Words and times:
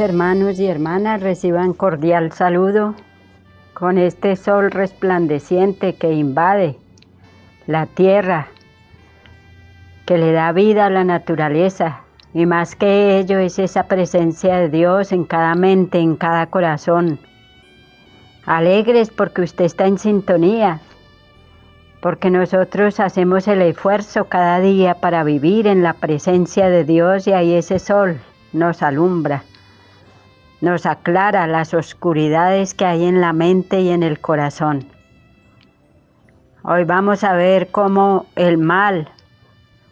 Hermanos 0.00 0.58
y 0.58 0.66
hermanas, 0.66 1.20
reciban 1.20 1.74
cordial 1.74 2.32
saludo 2.32 2.94
con 3.74 3.98
este 3.98 4.34
sol 4.34 4.70
resplandeciente 4.70 5.94
que 5.94 6.14
invade 6.14 6.78
la 7.66 7.84
tierra, 7.84 8.48
que 10.06 10.16
le 10.16 10.32
da 10.32 10.52
vida 10.52 10.86
a 10.86 10.90
la 10.90 11.04
naturaleza. 11.04 12.00
Y 12.32 12.46
más 12.46 12.76
que 12.76 13.18
ello 13.18 13.40
es 13.40 13.58
esa 13.58 13.88
presencia 13.88 14.56
de 14.56 14.70
Dios 14.70 15.12
en 15.12 15.24
cada 15.24 15.54
mente, 15.54 15.98
en 15.98 16.16
cada 16.16 16.46
corazón. 16.46 17.18
Alegres 18.46 19.10
porque 19.10 19.42
usted 19.42 19.66
está 19.66 19.86
en 19.86 19.98
sintonía, 19.98 20.80
porque 22.00 22.30
nosotros 22.30 23.00
hacemos 23.00 23.46
el 23.48 23.60
esfuerzo 23.60 24.24
cada 24.30 24.60
día 24.60 24.94
para 24.94 25.24
vivir 25.24 25.66
en 25.66 25.82
la 25.82 25.92
presencia 25.92 26.70
de 26.70 26.84
Dios 26.84 27.26
y 27.26 27.34
ahí 27.34 27.52
ese 27.52 27.78
sol 27.78 28.18
nos 28.54 28.82
alumbra, 28.82 29.44
nos 30.60 30.86
aclara 30.86 31.46
las 31.46 31.74
oscuridades 31.74 32.74
que 32.74 32.84
hay 32.84 33.04
en 33.06 33.20
la 33.20 33.32
mente 33.32 33.80
y 33.80 33.90
en 33.90 34.02
el 34.02 34.20
corazón. 34.20 34.86
Hoy 36.62 36.84
vamos 36.84 37.24
a 37.24 37.32
ver 37.32 37.70
cómo 37.70 38.26
el 38.36 38.58
mal 38.58 39.08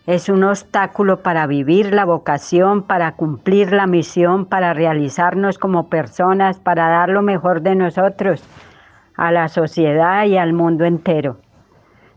es 0.07 0.29
un 0.29 0.45
obstáculo 0.45 1.23
para 1.23 1.47
vivir 1.47 1.93
la 1.93 2.05
vocación, 2.05 2.83
para 2.83 3.13
cumplir 3.13 3.73
la 3.73 3.87
misión, 3.87 4.47
para 4.47 4.75
realizarnos 4.75 5.59
como 5.59 5.89
personas, 5.89 6.59
para 6.59 6.89
dar 6.89 7.09
lo 7.09 7.23
mejor 7.23 7.63
de 7.63 7.75
nosotros 7.75 8.43
a 9.17 9.33
la 9.33 9.49
sociedad 9.49 10.25
y 10.25 10.39
al 10.39 10.53
mundo 10.53 10.85
entero. 10.85 11.39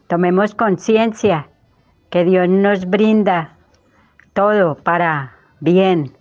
Tomemos 0.07 0.55
conciencia 0.55 1.47
que 2.09 2.25
Dios 2.25 2.47
nos 2.47 2.89
brinda 2.89 3.57
todo 4.33 4.75
para 4.75 5.33
bien, 5.59 6.13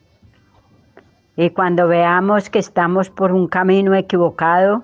y 1.41 1.49
cuando 1.49 1.89
veamos 1.89 2.51
que 2.51 2.59
estamos 2.59 3.09
por 3.09 3.33
un 3.33 3.49
camino 3.49 3.95
equivocado, 3.95 4.83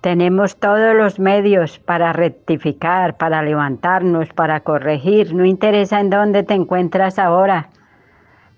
tenemos 0.00 0.56
todos 0.56 0.94
los 0.94 1.18
medios 1.18 1.78
para 1.78 2.14
rectificar, 2.14 3.18
para 3.18 3.42
levantarnos, 3.42 4.30
para 4.30 4.60
corregir. 4.60 5.34
No 5.34 5.44
interesa 5.44 6.00
en 6.00 6.08
dónde 6.08 6.42
te 6.42 6.54
encuentras 6.54 7.18
ahora. 7.18 7.68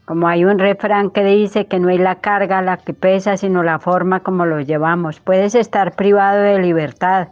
Como 0.05 0.29
hay 0.29 0.45
un 0.45 0.61
refrán 0.61 1.11
que 1.11 1.25
dice 1.25 1.67
que 1.67 1.81
no 1.81 1.89
es 1.89 1.99
la 1.99 2.21
carga 2.21 2.63
la 2.63 2.77
que 2.77 2.95
pesa, 2.95 3.37
sino 3.37 3.65
la 3.65 3.81
forma 3.81 4.21
como 4.21 4.47
lo 4.47 4.61
llevamos. 4.61 5.19
Puedes 5.19 5.57
estar 5.57 5.97
privado 5.97 6.41
de 6.41 6.61
libertad, 6.61 7.31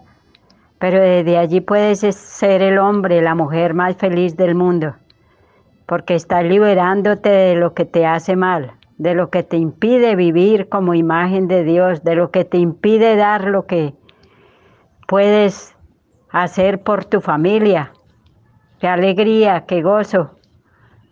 pero 0.81 1.01
desde 1.01 1.39
allí 1.39 1.61
puedes 1.61 2.01
ser 2.01 2.63
el 2.63 2.79
hombre, 2.79 3.23
la 3.23 3.37
mujer 3.37 3.75
más 3.75 3.95
feliz 3.97 4.37
del 4.37 4.57
mundo, 4.57 4.97
porque 5.87 6.17
estás 6.17 6.43
liberándote 6.43 7.29
de 7.29 7.55
lo 7.55 7.75
que 7.75 7.85
te 7.85 8.07
hace 8.07 8.35
mal 8.35 8.73
de 8.99 9.15
lo 9.15 9.31
que 9.31 9.45
te 9.45 9.57
impide 9.57 10.17
vivir 10.17 10.69
como 10.69 10.95
imagen 10.95 11.47
de 11.47 11.63
Dios, 11.63 12.03
de 12.03 12.17
lo 12.17 12.31
que 12.31 12.45
te 12.45 12.59
impide 12.59 13.17
dar 13.17 13.45
lo 13.45 13.67
que 13.67 13.95
puedes 15.07 15.75
hacer 16.31 16.83
por 16.83 17.05
tu 17.05 17.21
familia. 17.21 17.93
Qué 18.81 18.89
alegría, 18.89 19.65
qué 19.67 19.83
gozo 19.83 20.35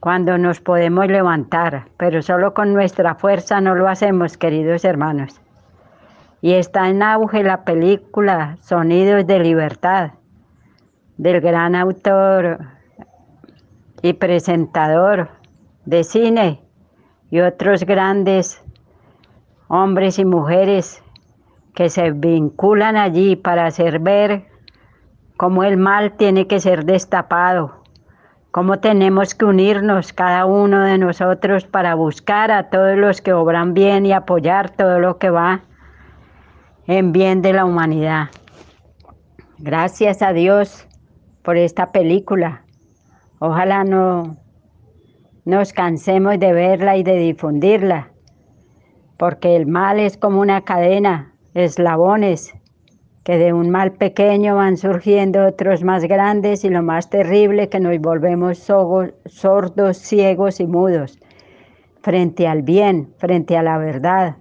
cuando 0.01 0.37
nos 0.37 0.61
podemos 0.61 1.07
levantar, 1.07 1.87
pero 1.97 2.23
solo 2.23 2.55
con 2.55 2.75
nuestra 2.75 3.15
fuerza 3.15 3.61
no 3.61 3.75
lo 3.75 3.89
hacemos, 3.89 4.37
queridos 4.37 4.85
hermanos. 4.85 5.41
Y 6.43 6.53
está 6.53 6.89
en 6.89 7.03
auge 7.03 7.43
la 7.43 7.65
película 7.65 8.59
Sonidos 8.61 9.27
de 9.27 9.39
Libertad 9.39 10.11
del 11.17 11.41
gran 11.41 11.75
autor 11.75 12.59
y 14.03 14.13
presentador 14.13 15.31
de 15.87 16.05
cine 16.05 16.66
y 17.31 17.41
otros 17.41 17.85
grandes 17.85 18.63
hombres 19.69 20.19
y 20.19 20.25
mujeres 20.25 21.03
que 21.75 21.89
se 21.91 22.11
vinculan 22.13 22.97
allí 22.97 23.37
para 23.37 23.67
hacer 23.67 23.99
ver 23.99 24.47
cómo 25.37 25.65
el 25.65 25.77
mal 25.77 26.13
tiene 26.17 26.47
que 26.47 26.61
ser 26.61 26.85
destapado, 26.85 27.83
cómo 28.51 28.79
tenemos 28.79 29.35
que 29.35 29.45
unirnos 29.45 30.13
cada 30.13 30.47
uno 30.47 30.85
de 30.85 30.99
nosotros 30.99 31.67
para 31.67 31.95
buscar 31.95 32.51
a 32.51 32.71
todos 32.71 32.97
los 32.97 33.21
que 33.21 33.33
obran 33.33 33.75
bien 33.75 34.07
y 34.07 34.13
apoyar 34.13 34.71
todo 34.71 34.99
lo 35.01 35.19
que 35.19 35.31
va 35.31 35.63
en 36.87 37.13
bien 37.13 37.43
de 37.43 37.53
la 37.53 37.65
humanidad. 37.65 38.29
Gracias 39.59 40.23
a 40.23 40.33
Dios 40.33 40.87
por 41.43 41.57
esta 41.57 41.93
película. 41.93 42.63
Ojalá 43.39 43.85
no 43.85 44.37
nos 45.47 45.73
cansemos 45.73 46.41
de 46.41 46.53
verla 46.53 46.97
y 46.97 47.05
de 47.05 47.17
difundirla, 47.17 48.11
porque 49.17 49.55
el 49.55 49.67
mal 49.67 50.01
es 50.01 50.17
como 50.17 50.41
una 50.41 50.63
cadena, 50.63 51.33
eslabones, 51.55 52.53
que 53.23 53.39
de 53.39 53.53
un 53.53 53.71
mal 53.71 53.93
pequeño 53.93 54.57
van 54.57 54.77
surgiendo 54.77 55.47
otros 55.47 55.85
más 55.85 56.05
grandes 56.05 56.65
y 56.65 56.69
lo 56.69 56.83
más 56.83 57.11
terrible 57.11 57.69
que 57.69 57.79
nos 57.79 57.97
volvemos 58.01 58.59
sordos, 58.59 59.97
ciegos 59.99 60.59
y 60.61 60.67
mudos 60.67 61.19
frente 62.03 62.47
al 62.47 62.63
bien, 62.63 63.13
frente 63.19 63.57
a 63.57 63.63
la 63.63 63.79
verdad. 63.79 64.37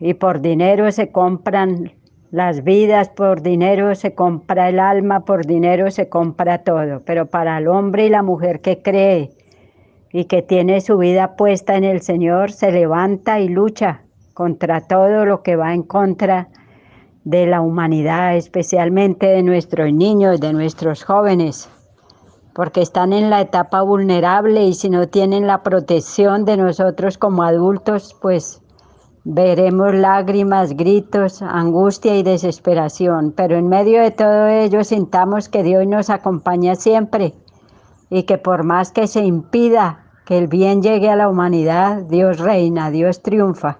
Y 0.00 0.14
por 0.14 0.40
dinero 0.40 0.90
se 0.92 1.10
compran 1.10 1.92
las 2.30 2.62
vidas, 2.62 3.08
por 3.08 3.42
dinero 3.42 3.94
se 3.94 4.14
compra 4.14 4.68
el 4.68 4.78
alma, 4.78 5.24
por 5.24 5.44
dinero 5.44 5.90
se 5.90 6.08
compra 6.08 6.58
todo. 6.58 7.02
Pero 7.04 7.26
para 7.26 7.58
el 7.58 7.66
hombre 7.66 8.06
y 8.06 8.10
la 8.10 8.22
mujer 8.22 8.60
que 8.60 8.80
cree 8.80 9.30
y 10.12 10.24
que 10.24 10.42
tiene 10.42 10.80
su 10.80 10.98
vida 10.98 11.36
puesta 11.36 11.76
en 11.76 11.84
el 11.84 12.00
Señor, 12.00 12.52
se 12.52 12.72
levanta 12.72 13.40
y 13.40 13.48
lucha 13.48 14.02
contra 14.34 14.80
todo 14.80 15.24
lo 15.24 15.42
que 15.42 15.56
va 15.56 15.74
en 15.74 15.82
contra 15.82 16.48
de 17.24 17.46
la 17.46 17.60
humanidad, 17.60 18.36
especialmente 18.36 19.26
de 19.26 19.42
nuestros 19.42 19.92
niños, 19.92 20.40
de 20.40 20.52
nuestros 20.52 21.04
jóvenes, 21.04 21.68
porque 22.54 22.80
están 22.80 23.12
en 23.12 23.30
la 23.30 23.42
etapa 23.42 23.82
vulnerable 23.82 24.64
y 24.64 24.74
si 24.74 24.88
no 24.88 25.08
tienen 25.08 25.46
la 25.46 25.62
protección 25.62 26.44
de 26.44 26.56
nosotros 26.56 27.18
como 27.18 27.42
adultos, 27.42 28.16
pues 28.22 28.62
veremos 29.24 29.94
lágrimas, 29.94 30.74
gritos, 30.74 31.42
angustia 31.42 32.16
y 32.16 32.22
desesperación, 32.22 33.32
pero 33.36 33.56
en 33.56 33.68
medio 33.68 34.00
de 34.00 34.10
todo 34.10 34.46
ello 34.46 34.84
sintamos 34.84 35.50
que 35.50 35.62
Dios 35.62 35.86
nos 35.86 36.08
acompaña 36.08 36.76
siempre 36.76 37.34
y 38.10 38.22
que 38.24 38.38
por 38.38 38.64
más 38.64 38.92
que 38.92 39.06
se 39.06 39.24
impida 39.24 40.04
que 40.24 40.38
el 40.38 40.46
bien 40.46 40.82
llegue 40.82 41.10
a 41.10 41.16
la 41.16 41.28
humanidad, 41.28 42.02
Dios 42.02 42.38
reina, 42.38 42.90
Dios 42.90 43.22
triunfa, 43.22 43.78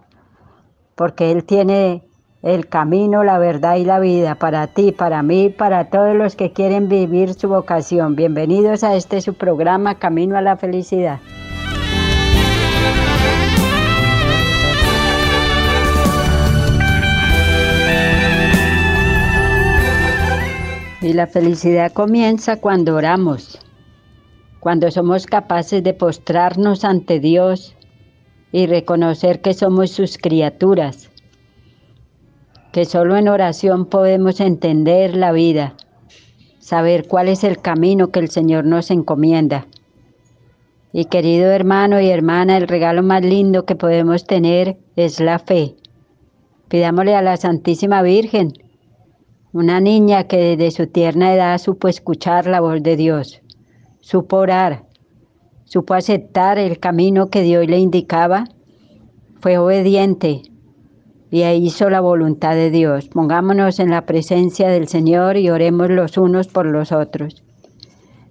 porque 0.95 1.31
Él 1.31 1.45
tiene 1.45 2.05
el 2.43 2.69
camino, 2.69 3.25
la 3.25 3.39
verdad 3.39 3.77
y 3.77 3.85
la 3.85 3.99
vida 3.99 4.37
para 4.37 4.69
ti, 4.69 4.93
para 4.93 5.23
mí, 5.23 5.49
para 5.51 5.91
todos 5.91 6.15
los 6.15 6.37
que 6.37 6.53
quieren 6.53 6.89
vivir 6.89 7.35
su 7.35 7.49
vocación. 7.49 8.17
Bienvenidos 8.17 8.85
a 8.85 8.95
este 8.95 9.21
su 9.21 9.35
programa 9.35 9.97
Camino 9.97 10.37
a 10.37 10.43
la 10.43 10.57
Felicidad. 10.57 11.19
Y 21.01 21.13
la 21.13 21.27
felicidad 21.27 21.93
comienza 21.93 22.57
cuando 22.61 22.97
oramos 22.97 23.61
cuando 24.61 24.91
somos 24.91 25.27
capaces 25.27 25.83
de 25.85 25.95
postrarnos 25.95 26.85
ante 26.85 27.21
Dios 27.21 27.77
y 28.51 28.67
reconocer 28.67 29.41
que 29.41 29.55
somos 29.55 29.91
sus 29.91 30.19
criaturas, 30.19 31.11
que 32.73 32.85
solo 32.85 33.17
en 33.17 33.29
oración 33.29 33.87
podemos 33.87 34.41
entender 34.41 35.17
la 35.17 35.33
vida, 35.33 35.75
saber 36.59 37.07
cuál 37.07 37.29
es 37.29 37.45
el 37.45 37.59
camino 37.61 38.11
que 38.11 38.21
el 38.21 38.31
Señor 38.31 38.65
nos 38.65 38.91
encomienda. 38.91 39.67
Y 40.93 41.05
querido 41.05 41.51
hermano 41.53 42.01
y 42.01 42.09
hermana, 42.09 42.57
el 42.57 42.67
regalo 42.67 43.03
más 43.03 43.23
lindo 43.23 43.65
que 43.65 43.77
podemos 43.77 44.25
tener 44.25 44.79
es 44.97 45.21
la 45.21 45.39
fe. 45.39 45.77
Pidámosle 46.69 47.15
a 47.15 47.23
la 47.23 47.37
Santísima 47.37 48.03
Virgen, 48.03 48.55
una 49.53 49.81
niña 49.81 50.25
que 50.25 50.57
desde 50.57 50.71
su 50.71 50.87
tierna 50.87 51.33
edad 51.33 51.59
supo 51.59 51.89
escuchar 51.89 52.47
la 52.47 52.61
voz 52.61 52.83
de 52.83 52.97
Dios 52.97 53.43
supo 54.09 54.39
orar, 54.39 54.85
supo 55.67 55.93
aceptar 55.93 56.59
el 56.59 56.79
camino 56.79 57.29
que 57.29 57.43
Dios 57.43 57.67
le 57.67 57.79
indicaba, 57.79 58.45
fue 59.43 59.59
obediente 59.59 60.41
y 61.31 61.43
hizo 61.45 61.91
la 61.91 62.01
voluntad 62.01 62.55
de 62.55 62.71
Dios. 62.71 63.11
Pongámonos 63.11 63.79
en 63.81 63.91
la 63.91 64.07
presencia 64.07 64.71
del 64.71 64.89
Señor 64.89 65.37
y 65.37 65.51
oremos 65.51 65.91
los 65.91 66.17
unos 66.17 66.49
por 66.49 66.65
los 66.65 66.91
otros. 66.91 67.43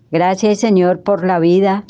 Gracias 0.10 0.62
Señor 0.62 1.04
por 1.04 1.24
la 1.24 1.38
vida, 1.38 1.86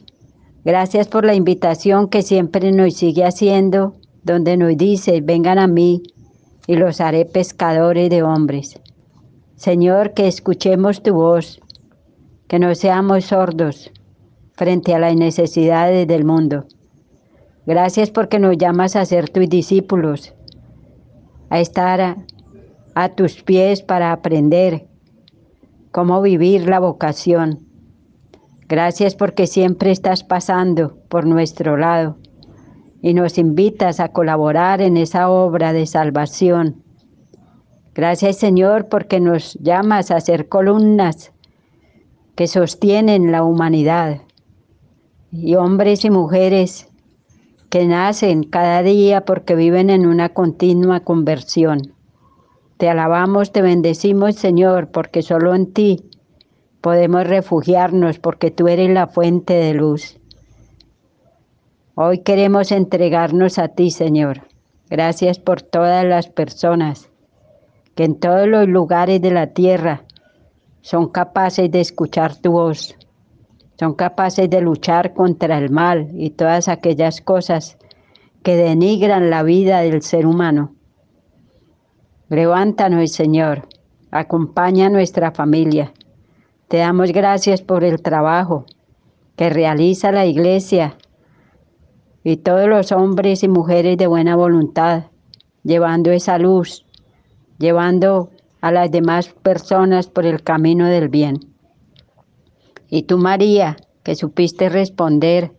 gracias 0.65 1.07
por 1.07 1.23
la 1.23 1.35
invitación 1.35 2.09
que 2.09 2.23
siempre 2.23 2.73
nos 2.73 2.93
sigue 2.93 3.23
haciendo, 3.23 3.93
donde 4.21 4.57
nos 4.57 4.75
dice, 4.75 5.21
vengan 5.21 5.59
a 5.59 5.67
mí 5.67 6.03
y 6.67 6.75
los 6.75 6.99
haré 6.99 7.23
pescadores 7.23 8.09
de 8.09 8.21
hombres. 8.21 8.81
Señor, 9.55 10.13
que 10.13 10.27
escuchemos 10.27 11.01
tu 11.01 11.13
voz, 11.13 11.61
que 12.47 12.59
no 12.59 12.73
seamos 12.75 13.25
sordos 13.25 13.91
frente 14.53 14.95
a 14.95 14.99
las 14.99 15.15
necesidades 15.15 16.07
del 16.07 16.25
mundo. 16.25 16.65
Gracias 17.65 18.09
porque 18.09 18.39
nos 18.39 18.57
llamas 18.57 18.95
a 18.95 19.05
ser 19.05 19.29
tus 19.29 19.49
discípulos, 19.49 20.33
a 21.49 21.59
estar 21.59 22.17
a, 22.95 23.09
tus 23.09 23.43
pies 23.43 23.81
para 23.81 24.11
aprender 24.11 24.87
cómo 25.91 26.21
vivir 26.21 26.67
la 26.67 26.79
vocación. 26.79 27.59
Gracias 28.69 29.15
porque 29.15 29.47
siempre 29.47 29.91
estás 29.91 30.23
pasando 30.23 30.97
por 31.09 31.25
nuestro 31.25 31.77
lado 31.77 32.17
y 33.01 33.13
nos 33.13 33.37
invitas 33.37 33.99
a 33.99 34.09
colaborar 34.09 34.81
en 34.81 34.97
esa 34.97 35.29
obra 35.29 35.73
de 35.73 35.85
salvación. 35.85 36.81
Gracias 37.93 38.37
Señor 38.37 38.87
porque 38.87 39.19
nos 39.19 39.55
llamas 39.55 40.09
a 40.11 40.21
ser 40.21 40.47
columnas 40.47 41.33
que 42.37 42.45
sostienen 42.45 43.31
la 43.31 43.43
humanidad 43.43 44.21
y 45.31 45.55
hombres 45.55 46.05
y 46.05 46.11
mujeres 46.11 46.87
que 47.71 47.87
nacen 47.87 48.43
cada 48.43 48.83
día 48.83 49.25
porque 49.25 49.55
viven 49.55 49.89
en 49.89 50.05
una 50.05 50.29
continua 50.29 50.99
conversión. 50.99 51.95
Te 52.77 52.89
alabamos, 52.89 53.51
te 53.51 53.63
bendecimos 53.63 54.35
Señor 54.35 54.91
porque 54.91 55.23
solo 55.23 55.55
en 55.55 55.73
ti 55.73 56.11
podemos 56.79 57.25
refugiarnos 57.25 58.19
porque 58.19 58.51
tú 58.51 58.67
eres 58.67 58.91
la 58.91 59.07
fuente 59.07 59.55
de 59.55 59.73
luz. 59.73 60.19
Hoy 61.95 62.19
queremos 62.19 62.71
entregarnos 62.71 63.57
a 63.57 63.69
ti, 63.69 63.89
Señor. 63.89 64.43
Gracias 64.91 65.39
por 65.39 65.63
todas 65.63 66.05
las 66.05 66.29
personas 66.29 67.09
que 67.95 68.03
en 68.03 68.19
todos 68.19 68.47
los 68.47 68.67
lugares 68.67 69.23
de 69.23 69.31
la 69.31 69.47
tierra 69.47 70.03
son 70.81 71.09
capaces 71.09 71.69
de 71.71 71.81
escuchar 71.81 72.35
tu 72.35 72.51
voz, 72.51 72.95
son 73.79 73.93
capaces 73.93 74.49
de 74.49 74.61
luchar 74.61 75.13
contra 75.13 75.57
el 75.57 75.69
mal 75.69 76.09
y 76.13 76.31
todas 76.31 76.67
aquellas 76.67 77.21
cosas 77.21 77.77
que 78.43 78.55
denigran 78.55 79.29
la 79.29 79.43
vida 79.43 79.81
del 79.81 80.01
ser 80.01 80.25
humano. 80.25 80.73
Levántanos, 82.29 83.11
Señor, 83.11 83.67
acompaña 84.11 84.87
a 84.87 84.89
nuestra 84.89 85.31
familia. 85.31 85.93
Te 86.67 86.77
damos 86.77 87.11
gracias 87.11 87.61
por 87.61 87.83
el 87.83 88.01
trabajo 88.01 88.65
que 89.35 89.49
realiza 89.49 90.11
la 90.11 90.25
iglesia 90.25 90.97
y 92.23 92.37
todos 92.37 92.67
los 92.67 92.91
hombres 92.91 93.43
y 93.43 93.47
mujeres 93.47 93.97
de 93.97 94.07
buena 94.07 94.35
voluntad, 94.35 95.05
llevando 95.63 96.11
esa 96.11 96.37
luz, 96.37 96.85
llevando 97.57 98.31
a 98.67 98.71
las 98.71 98.91
demás 98.91 99.29
personas 99.29 100.07
por 100.07 100.25
el 100.25 100.43
camino 100.43 100.87
del 100.87 101.07
bien. 101.07 101.39
Y 102.89 103.03
tú, 103.03 103.17
María, 103.17 103.77
que 104.03 104.13
supiste 104.13 104.67
responder 104.67 105.53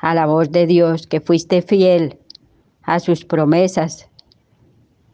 a 0.00 0.12
la 0.12 0.26
voz 0.26 0.50
de 0.50 0.66
Dios, 0.66 1.06
que 1.06 1.20
fuiste 1.20 1.62
fiel 1.62 2.18
a 2.82 2.98
sus 2.98 3.24
promesas, 3.24 4.08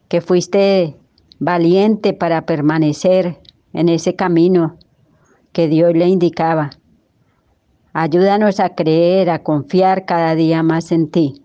que 0.08 0.22
fuiste 0.22 0.96
valiente 1.38 2.14
para 2.14 2.46
permanecer 2.46 3.38
en 3.74 3.90
ese 3.90 4.16
camino 4.16 4.78
que 5.52 5.68
Dios 5.68 5.92
le 5.92 6.08
indicaba. 6.08 6.70
Ayúdanos 7.92 8.58
a 8.58 8.70
creer, 8.70 9.28
a 9.28 9.42
confiar 9.42 10.06
cada 10.06 10.34
día 10.34 10.62
más 10.62 10.92
en 10.92 11.10
ti. 11.10 11.42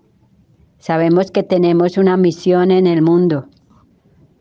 Sabemos 0.77 1.29
que 1.29 1.43
tenemos 1.43 1.97
una 1.97 2.15
misión 2.15 2.71
en 2.71 2.87
el 2.87 3.01
mundo, 3.01 3.47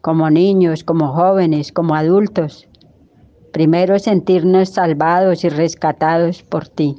como 0.00 0.30
niños, 0.30 0.84
como 0.84 1.08
jóvenes, 1.08 1.72
como 1.72 1.94
adultos. 1.94 2.68
Primero, 3.52 3.98
sentirnos 3.98 4.70
salvados 4.70 5.44
y 5.44 5.48
rescatados 5.48 6.42
por 6.42 6.68
ti. 6.68 6.96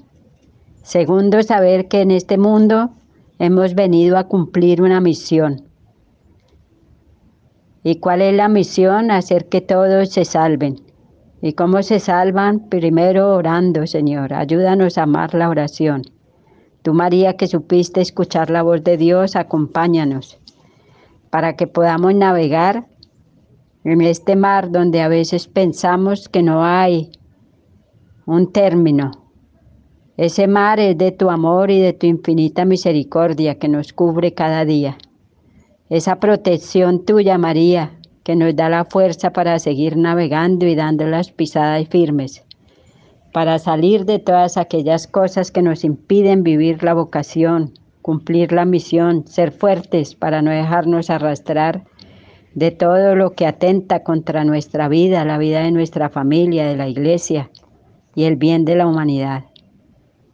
Segundo, 0.81 1.41
saber 1.43 1.87
que 1.87 2.01
en 2.01 2.11
este 2.11 2.37
mundo 2.37 2.91
hemos 3.37 3.75
venido 3.75 4.17
a 4.17 4.25
cumplir 4.25 4.81
una 4.81 4.99
misión. 4.99 5.63
¿Y 7.83 7.99
cuál 7.99 8.21
es 8.21 8.35
la 8.35 8.49
misión? 8.49 9.11
Hacer 9.11 9.47
que 9.47 9.61
todos 9.61 10.09
se 10.09 10.25
salven. 10.25 10.81
¿Y 11.41 11.53
cómo 11.53 11.81
se 11.83 11.99
salvan? 11.99 12.67
Primero 12.67 13.33
orando, 13.33 13.87
Señor. 13.87 14.33
Ayúdanos 14.33 14.97
a 14.97 15.03
amar 15.03 15.33
la 15.33 15.47
oración. 15.47 16.01
Tú, 16.81 16.93
María, 16.93 17.37
que 17.37 17.47
supiste 17.47 18.01
escuchar 18.01 18.49
la 18.49 18.63
voz 18.63 18.83
de 18.83 18.97
Dios, 18.97 19.37
acompáñanos 19.37 20.39
para 21.29 21.55
que 21.55 21.67
podamos 21.67 22.15
navegar 22.15 22.87
en 23.83 24.01
este 24.01 24.35
mar 24.35 24.71
donde 24.71 25.01
a 25.01 25.07
veces 25.07 25.47
pensamos 25.47 26.29
que 26.29 26.43
no 26.43 26.63
hay 26.63 27.11
un 28.25 28.51
término. 28.51 29.11
Ese 30.17 30.47
mar 30.47 30.79
es 30.79 30.97
de 30.97 31.11
tu 31.11 31.29
amor 31.29 31.71
y 31.71 31.79
de 31.79 31.93
tu 31.93 32.05
infinita 32.05 32.65
misericordia 32.65 33.57
que 33.57 33.69
nos 33.69 33.93
cubre 33.93 34.33
cada 34.33 34.65
día. 34.65 34.97
Esa 35.89 36.19
protección 36.19 37.05
tuya, 37.05 37.37
María, 37.37 37.93
que 38.23 38.35
nos 38.35 38.55
da 38.55 38.69
la 38.69 38.85
fuerza 38.85 39.31
para 39.31 39.57
seguir 39.57 39.97
navegando 39.97 40.67
y 40.67 40.75
dando 40.75 41.07
las 41.07 41.31
pisadas 41.31 41.87
firmes, 41.87 42.43
para 43.33 43.57
salir 43.57 44.05
de 44.05 44.19
todas 44.19 44.57
aquellas 44.57 45.07
cosas 45.07 45.51
que 45.51 45.61
nos 45.61 45.83
impiden 45.83 46.43
vivir 46.43 46.83
la 46.83 46.93
vocación, 46.93 47.73
cumplir 48.01 48.51
la 48.51 48.65
misión, 48.65 49.27
ser 49.27 49.51
fuertes 49.51 50.15
para 50.15 50.41
no 50.41 50.51
dejarnos 50.51 51.09
arrastrar 51.09 51.83
de 52.55 52.71
todo 52.71 53.15
lo 53.15 53.33
que 53.33 53.45
atenta 53.45 54.03
contra 54.03 54.43
nuestra 54.43 54.87
vida, 54.87 55.25
la 55.25 55.37
vida 55.37 55.61
de 55.61 55.71
nuestra 55.71 56.09
familia, 56.09 56.67
de 56.67 56.77
la 56.77 56.87
iglesia 56.87 57.49
y 58.15 58.23
el 58.23 58.35
bien 58.35 58.65
de 58.65 58.75
la 58.75 58.87
humanidad. 58.87 59.45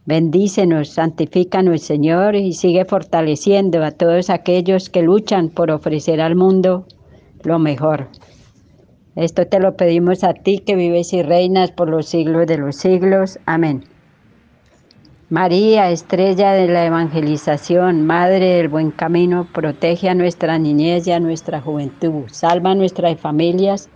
Bendícenos, 0.06 0.90
santifícanos, 0.90 1.82
Señor, 1.82 2.36
y 2.36 2.52
sigue 2.52 2.84
fortaleciendo 2.84 3.82
a 3.82 3.90
todos 3.90 4.30
aquellos 4.30 4.88
que 4.88 5.02
luchan 5.02 5.48
por 5.48 5.70
ofrecer 5.70 6.20
al 6.20 6.36
mundo 6.36 6.86
lo 7.42 7.58
mejor. 7.58 8.08
Esto 9.16 9.46
te 9.46 9.58
lo 9.58 9.76
pedimos 9.76 10.24
a 10.24 10.34
ti 10.34 10.58
que 10.58 10.76
vives 10.76 11.12
y 11.12 11.22
reinas 11.22 11.72
por 11.72 11.88
los 11.88 12.06
siglos 12.06 12.46
de 12.46 12.58
los 12.58 12.76
siglos. 12.76 13.38
Amén. 13.46 13.82
María, 15.28 15.90
estrella 15.90 16.52
de 16.52 16.68
la 16.68 16.86
evangelización, 16.86 18.06
Madre 18.06 18.58
del 18.58 18.68
buen 18.68 18.92
camino, 18.92 19.48
protege 19.52 20.08
a 20.08 20.14
nuestra 20.14 20.56
niñez 20.56 21.08
y 21.08 21.12
a 21.12 21.18
nuestra 21.18 21.60
juventud, 21.60 22.26
salva 22.30 22.70
a 22.70 22.74
nuestras 22.76 23.18
familias 23.18 23.88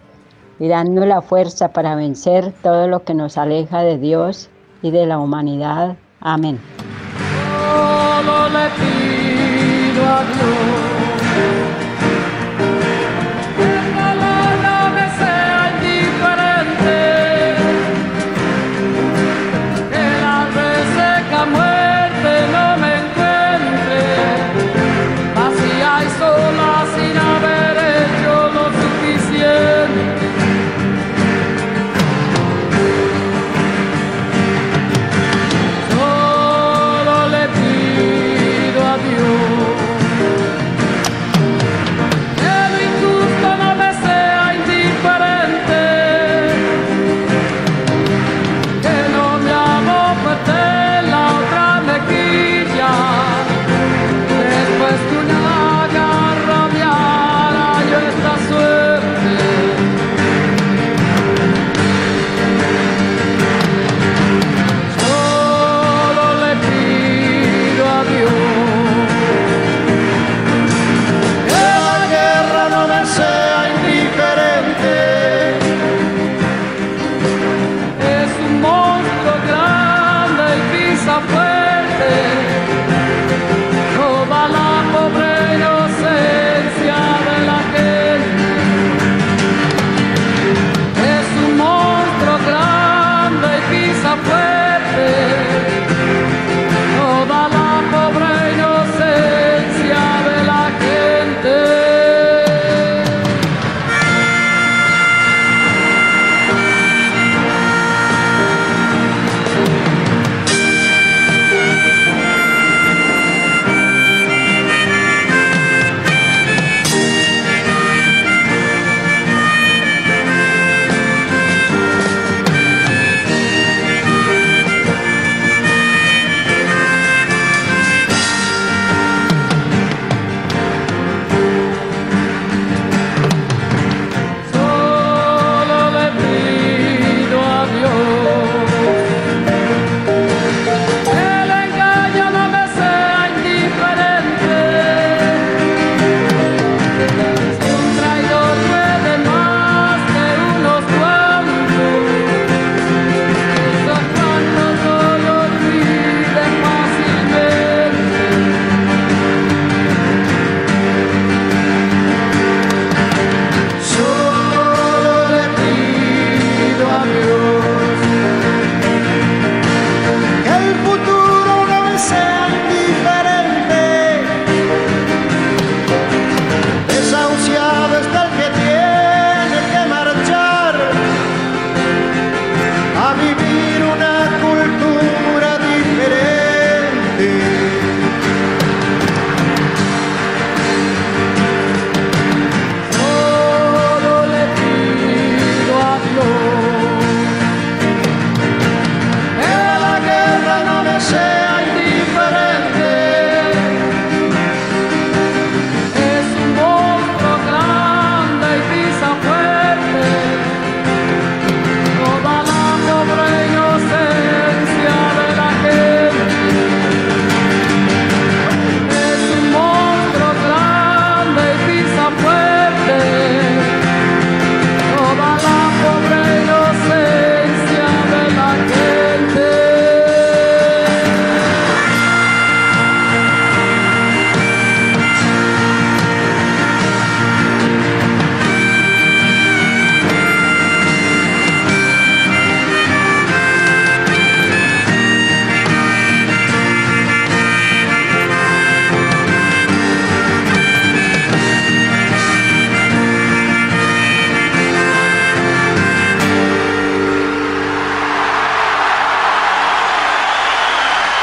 y 0.59 0.67
dando 0.67 1.07
la 1.07 1.23
fuerza 1.23 1.73
para 1.73 1.95
vencer 1.95 2.53
todo 2.65 2.89
lo 2.89 3.05
que 3.05 3.15
nos 3.15 3.39
aleja 3.39 3.83
de 3.83 3.97
Dios 3.97 4.51
y 4.83 4.91
de 4.91 5.07
la 5.07 5.21
humanidad. 5.21 5.97
Amén. 6.21 6.59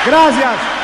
Gracias. 0.07 0.76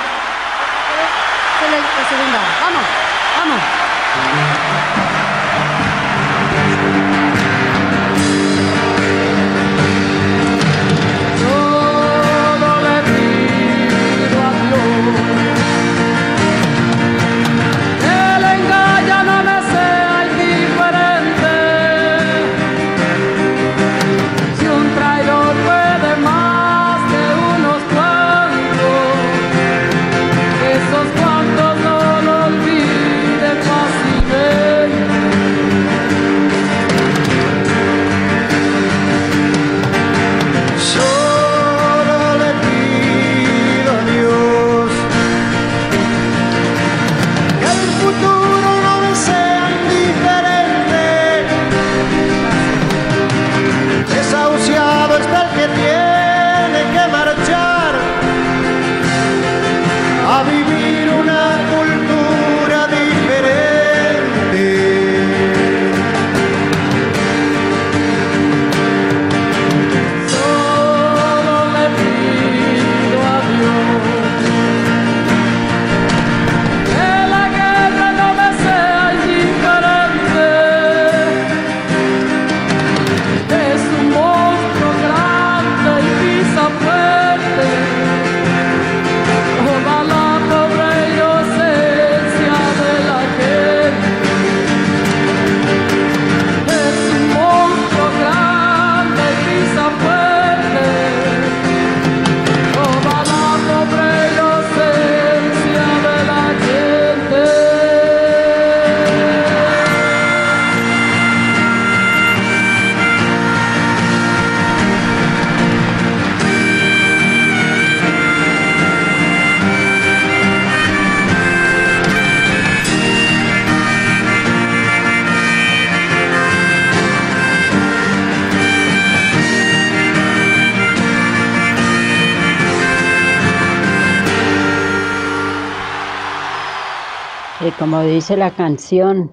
Dice 138.05 138.37
la 138.37 138.51
canción, 138.51 139.31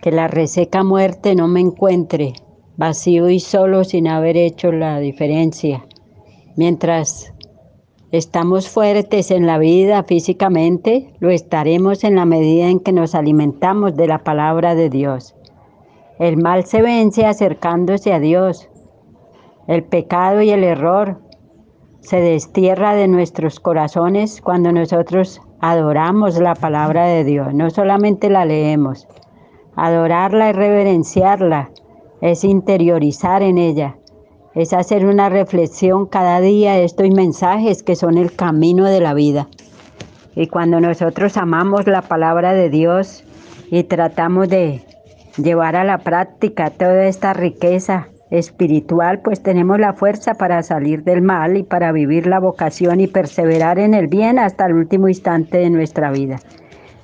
que 0.00 0.10
la 0.10 0.28
reseca 0.28 0.82
muerte 0.82 1.34
no 1.34 1.48
me 1.48 1.60
encuentre, 1.60 2.32
vacío 2.76 3.28
y 3.28 3.40
solo 3.40 3.84
sin 3.84 4.08
haber 4.08 4.36
hecho 4.36 4.72
la 4.72 4.98
diferencia. 4.98 5.84
Mientras 6.56 7.32
estamos 8.10 8.68
fuertes 8.68 9.30
en 9.30 9.46
la 9.46 9.58
vida 9.58 10.02
físicamente, 10.04 11.12
lo 11.20 11.30
estaremos 11.30 12.02
en 12.04 12.16
la 12.16 12.24
medida 12.24 12.68
en 12.68 12.80
que 12.80 12.92
nos 12.92 13.14
alimentamos 13.14 13.94
de 13.96 14.08
la 14.08 14.24
palabra 14.24 14.74
de 14.74 14.90
Dios. 14.90 15.34
El 16.18 16.36
mal 16.36 16.64
se 16.64 16.82
vence 16.82 17.24
acercándose 17.24 18.12
a 18.12 18.20
Dios. 18.20 18.68
El 19.68 19.84
pecado 19.84 20.42
y 20.42 20.50
el 20.50 20.64
error 20.64 21.20
se 22.00 22.20
destierra 22.20 22.94
de 22.94 23.08
nuestros 23.08 23.60
corazones 23.60 24.40
cuando 24.40 24.72
nosotros 24.72 25.40
adoramos 25.60 26.38
la 26.38 26.54
palabra 26.54 27.06
de 27.06 27.24
Dios. 27.24 27.54
No 27.54 27.70
solamente 27.70 28.30
la 28.30 28.44
leemos. 28.44 29.06
Adorarla 29.76 30.50
es 30.50 30.56
reverenciarla, 30.56 31.70
es 32.20 32.44
interiorizar 32.44 33.42
en 33.42 33.58
ella, 33.58 33.96
es 34.54 34.72
hacer 34.72 35.06
una 35.06 35.28
reflexión 35.28 36.06
cada 36.06 36.40
día 36.40 36.74
de 36.74 36.84
estos 36.84 37.08
mensajes 37.10 37.82
que 37.82 37.96
son 37.96 38.18
el 38.18 38.34
camino 38.34 38.84
de 38.84 39.00
la 39.00 39.14
vida. 39.14 39.48
Y 40.34 40.48
cuando 40.48 40.80
nosotros 40.80 41.36
amamos 41.36 41.86
la 41.86 42.02
palabra 42.02 42.52
de 42.52 42.68
Dios 42.68 43.24
y 43.70 43.84
tratamos 43.84 44.48
de 44.48 44.82
llevar 45.36 45.76
a 45.76 45.84
la 45.84 45.98
práctica 45.98 46.70
toda 46.70 47.06
esta 47.06 47.32
riqueza 47.32 48.08
espiritual, 48.30 49.20
pues 49.20 49.42
tenemos 49.42 49.78
la 49.80 49.92
fuerza 49.92 50.34
para 50.34 50.62
salir 50.62 51.02
del 51.02 51.22
mal 51.22 51.56
y 51.56 51.62
para 51.62 51.92
vivir 51.92 52.26
la 52.26 52.38
vocación 52.38 53.00
y 53.00 53.06
perseverar 53.06 53.78
en 53.78 53.94
el 53.94 54.06
bien 54.06 54.38
hasta 54.38 54.66
el 54.66 54.74
último 54.74 55.08
instante 55.08 55.58
de 55.58 55.70
nuestra 55.70 56.10
vida. 56.10 56.38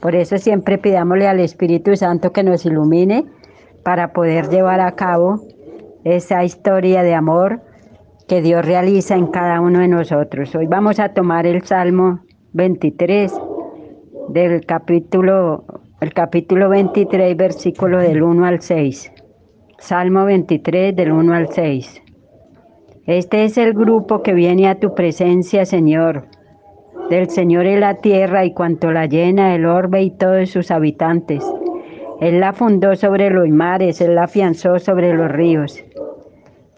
Por 0.00 0.14
eso 0.14 0.38
siempre 0.38 0.78
pidámosle 0.78 1.26
al 1.26 1.40
Espíritu 1.40 1.96
Santo 1.96 2.32
que 2.32 2.44
nos 2.44 2.64
ilumine 2.64 3.26
para 3.82 4.12
poder 4.12 4.48
llevar 4.48 4.80
a 4.80 4.92
cabo 4.92 5.40
esa 6.04 6.44
historia 6.44 7.02
de 7.02 7.14
amor 7.14 7.60
que 8.28 8.42
Dios 8.42 8.64
realiza 8.64 9.16
en 9.16 9.26
cada 9.28 9.60
uno 9.60 9.80
de 9.80 9.88
nosotros. 9.88 10.54
Hoy 10.54 10.66
vamos 10.66 11.00
a 11.00 11.10
tomar 11.10 11.46
el 11.46 11.62
Salmo 11.64 12.20
23 12.52 13.32
del 14.28 14.64
capítulo 14.66 15.64
el 16.00 16.12
capítulo 16.12 16.68
23 16.68 17.36
versículo 17.36 17.98
del 17.98 18.22
1 18.22 18.44
al 18.44 18.60
6. 18.60 19.12
Salmo 19.78 20.24
23 20.24 20.96
del 20.96 21.12
1 21.12 21.34
al 21.34 21.48
6. 21.48 22.02
Este 23.06 23.44
es 23.44 23.58
el 23.58 23.74
grupo 23.74 24.22
que 24.22 24.32
viene 24.32 24.68
a 24.68 24.80
tu 24.80 24.94
presencia, 24.94 25.66
Señor. 25.66 26.24
Del 27.10 27.28
Señor 27.28 27.66
es 27.66 27.78
la 27.78 27.94
tierra 27.96 28.44
y 28.46 28.54
cuanto 28.54 28.90
la 28.90 29.06
llena, 29.06 29.54
el 29.54 29.66
orbe 29.66 30.02
y 30.02 30.10
todos 30.10 30.48
sus 30.48 30.70
habitantes. 30.70 31.44
Él 32.20 32.40
la 32.40 32.54
fundó 32.54 32.96
sobre 32.96 33.28
los 33.30 33.48
mares, 33.50 34.00
Él 34.00 34.14
la 34.14 34.24
afianzó 34.24 34.78
sobre 34.78 35.12
los 35.12 35.30
ríos. 35.30 35.84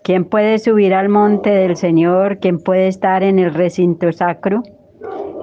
¿Quién 0.02 0.24
puede 0.24 0.58
subir 0.58 0.92
al 0.92 1.08
monte 1.08 1.50
del 1.50 1.76
Señor? 1.76 2.38
¿Quién 2.40 2.58
puede 2.58 2.88
estar 2.88 3.22
en 3.22 3.38
el 3.38 3.54
recinto 3.54 4.12
sacro? 4.12 4.62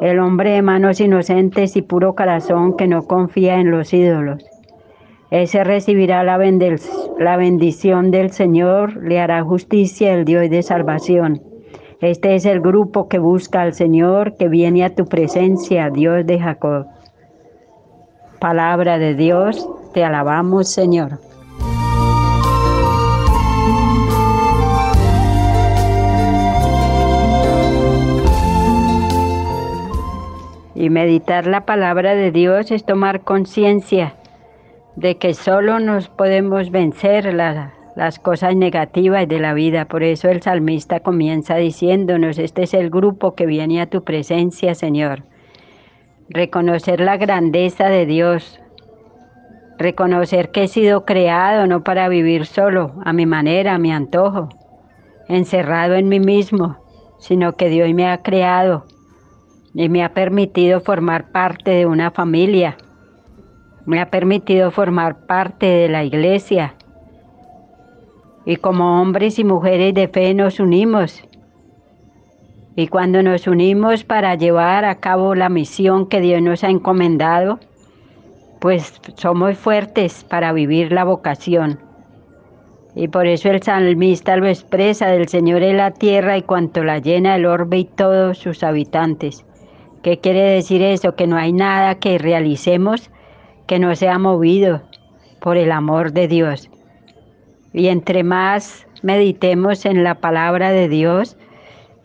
El 0.01 0.19
hombre 0.19 0.51
de 0.51 0.61
manos 0.61 0.99
inocentes 0.99 1.77
y 1.77 1.81
puro 1.81 2.15
corazón 2.15 2.75
que 2.75 2.87
no 2.87 3.03
confía 3.03 3.55
en 3.55 3.71
los 3.71 3.93
ídolos. 3.93 4.43
Ese 5.31 5.63
recibirá 5.63 6.23
la, 6.23 6.37
la 7.17 7.37
bendición 7.37 8.11
del 8.11 8.31
Señor, 8.31 8.97
le 9.03 9.19
hará 9.19 9.43
justicia 9.43 10.13
el 10.13 10.23
Dios 10.23 10.49
de 10.51 10.61
salvación. 10.61 11.41
Este 11.99 12.35
es 12.35 12.45
el 12.45 12.61
grupo 12.61 13.07
que 13.07 13.17
busca 13.17 13.61
al 13.61 13.73
Señor, 13.73 14.35
que 14.35 14.49
viene 14.49 14.85
a 14.85 14.93
tu 14.93 15.05
presencia, 15.05 15.89
Dios 15.89 16.27
de 16.27 16.39
Jacob. 16.39 16.85
Palabra 18.39 18.99
de 18.99 19.15
Dios, 19.15 19.67
te 19.93 20.03
alabamos, 20.03 20.69
Señor. 20.69 21.19
Y 30.75 30.89
meditar 30.91 31.47
la 31.47 31.65
palabra 31.65 32.13
de 32.13 32.31
Dios 32.31 32.69
es 32.69 32.83
tomar 32.83 33.21
conciencia 33.21 34.13
de 34.95 35.17
que 35.17 35.33
solo 35.33 35.79
nos 35.79 36.09
podemos 36.09 36.71
vencer 36.71 37.33
la- 37.33 37.73
las 37.95 38.19
cosas 38.19 38.55
negativas 38.55 39.27
de 39.27 39.39
la 39.39 39.53
vida. 39.53 39.85
Por 39.85 40.03
eso 40.03 40.29
el 40.29 40.41
salmista 40.41 40.99
comienza 40.99 41.55
diciéndonos, 41.55 42.37
este 42.37 42.63
es 42.63 42.73
el 42.73 42.89
grupo 42.89 43.35
que 43.35 43.45
viene 43.45 43.81
a 43.81 43.89
tu 43.89 44.03
presencia, 44.03 44.75
Señor. 44.75 45.23
Reconocer 46.29 46.99
la 46.99 47.17
grandeza 47.17 47.87
de 47.87 48.05
Dios. 48.05 48.59
Reconocer 49.77 50.51
que 50.51 50.63
he 50.63 50.67
sido 50.67 51.05
creado 51.05 51.67
no 51.67 51.83
para 51.83 52.07
vivir 52.09 52.45
solo, 52.45 52.93
a 53.03 53.13
mi 53.13 53.25
manera, 53.25 53.75
a 53.75 53.77
mi 53.77 53.91
antojo, 53.91 54.49
encerrado 55.27 55.95
en 55.95 56.07
mí 56.07 56.19
mismo, 56.19 56.77
sino 57.19 57.55
que 57.57 57.69
Dios 57.69 57.93
me 57.93 58.07
ha 58.07 58.21
creado 58.21 58.85
y 59.73 59.89
me 59.89 60.03
ha 60.03 60.13
permitido 60.13 60.79
formar 60.79 61.31
parte 61.31 61.71
de 61.71 61.85
una 61.85 62.11
familia, 62.11 62.77
me 63.85 64.01
ha 64.01 64.09
permitido 64.09 64.71
formar 64.71 65.25
parte 65.25 65.65
de 65.65 65.89
la 65.89 66.03
iglesia. 66.03 66.75
Y 68.45 68.57
como 68.57 69.01
hombres 69.01 69.39
y 69.39 69.43
mujeres 69.43 69.93
de 69.93 70.07
fe 70.07 70.33
nos 70.33 70.59
unimos. 70.59 71.23
Y 72.75 72.87
cuando 72.87 73.23
nos 73.23 73.47
unimos 73.47 74.03
para 74.03 74.35
llevar 74.35 74.85
a 74.85 74.95
cabo 74.99 75.33
la 75.33 75.49
misión 75.49 76.07
que 76.07 76.19
Dios 76.19 76.41
nos 76.41 76.63
ha 76.63 76.69
encomendado, 76.69 77.59
pues 78.59 78.99
somos 79.15 79.57
fuertes 79.57 80.23
para 80.23 80.51
vivir 80.51 80.91
la 80.91 81.03
vocación. 81.03 81.79
Y 82.95 83.07
por 83.07 83.27
eso 83.27 83.49
el 83.49 83.61
salmista 83.61 84.37
lo 84.37 84.47
expresa, 84.47 85.07
del 85.07 85.27
Señor 85.27 85.63
es 85.63 85.75
la 85.75 85.91
tierra 85.91 86.37
y 86.37 86.43
cuanto 86.43 86.83
la 86.83 86.99
llena 86.99 87.35
el 87.35 87.45
orbe 87.45 87.79
y 87.79 87.85
todos 87.85 88.37
sus 88.37 88.63
habitantes. 88.63 89.45
¿Qué 90.01 90.19
quiere 90.19 90.41
decir 90.41 90.81
eso? 90.81 91.15
Que 91.15 91.27
no 91.27 91.35
hay 91.35 91.51
nada 91.51 91.95
que 91.95 92.17
realicemos 92.17 93.09
que 93.67 93.79
no 93.79 93.95
sea 93.95 94.19
movido 94.19 94.81
por 95.39 95.57
el 95.57 95.71
amor 95.71 96.11
de 96.11 96.27
Dios. 96.27 96.69
Y 97.73 97.87
entre 97.87 98.23
más 98.23 98.87
meditemos 99.01 99.85
en 99.85 100.03
la 100.03 100.15
palabra 100.15 100.71
de 100.71 100.87
Dios, 100.87 101.37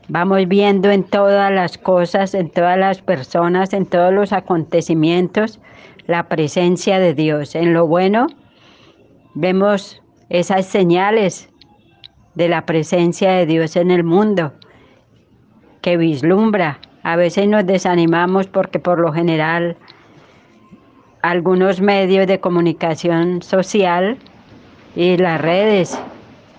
vamos 0.08 0.48
viendo 0.48 0.90
en 0.90 1.04
todas 1.04 1.52
las 1.52 1.78
cosas, 1.78 2.34
en 2.34 2.50
todas 2.50 2.76
las 2.76 3.00
personas, 3.00 3.72
en 3.72 3.86
todos 3.86 4.12
los 4.12 4.32
acontecimientos, 4.32 5.60
la 6.06 6.28
presencia 6.28 6.98
de 6.98 7.14
Dios. 7.14 7.54
En 7.54 7.72
lo 7.72 7.86
bueno 7.86 8.26
vemos 9.34 10.02
esas 10.28 10.66
señales 10.66 11.48
de 12.34 12.48
la 12.48 12.66
presencia 12.66 13.32
de 13.32 13.46
Dios 13.46 13.76
en 13.76 13.90
el 13.90 14.04
mundo 14.04 14.52
que 15.82 15.96
vislumbra. 15.96 16.80
A 17.02 17.16
veces 17.16 17.48
nos 17.48 17.66
desanimamos 17.66 18.46
porque 18.46 18.78
por 18.78 18.98
lo 18.98 19.12
general 19.12 19.76
algunos 21.22 21.80
medios 21.80 22.26
de 22.26 22.40
comunicación 22.40 23.42
social 23.42 24.16
y 24.96 25.16
las 25.16 25.40
redes 25.40 26.00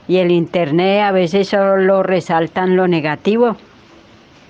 y 0.08 0.18
el 0.18 0.32
internet 0.32 1.02
a 1.02 1.12
veces 1.12 1.50
solo 1.50 2.04
resaltan 2.04 2.76
lo 2.76 2.88
negativo 2.88 3.56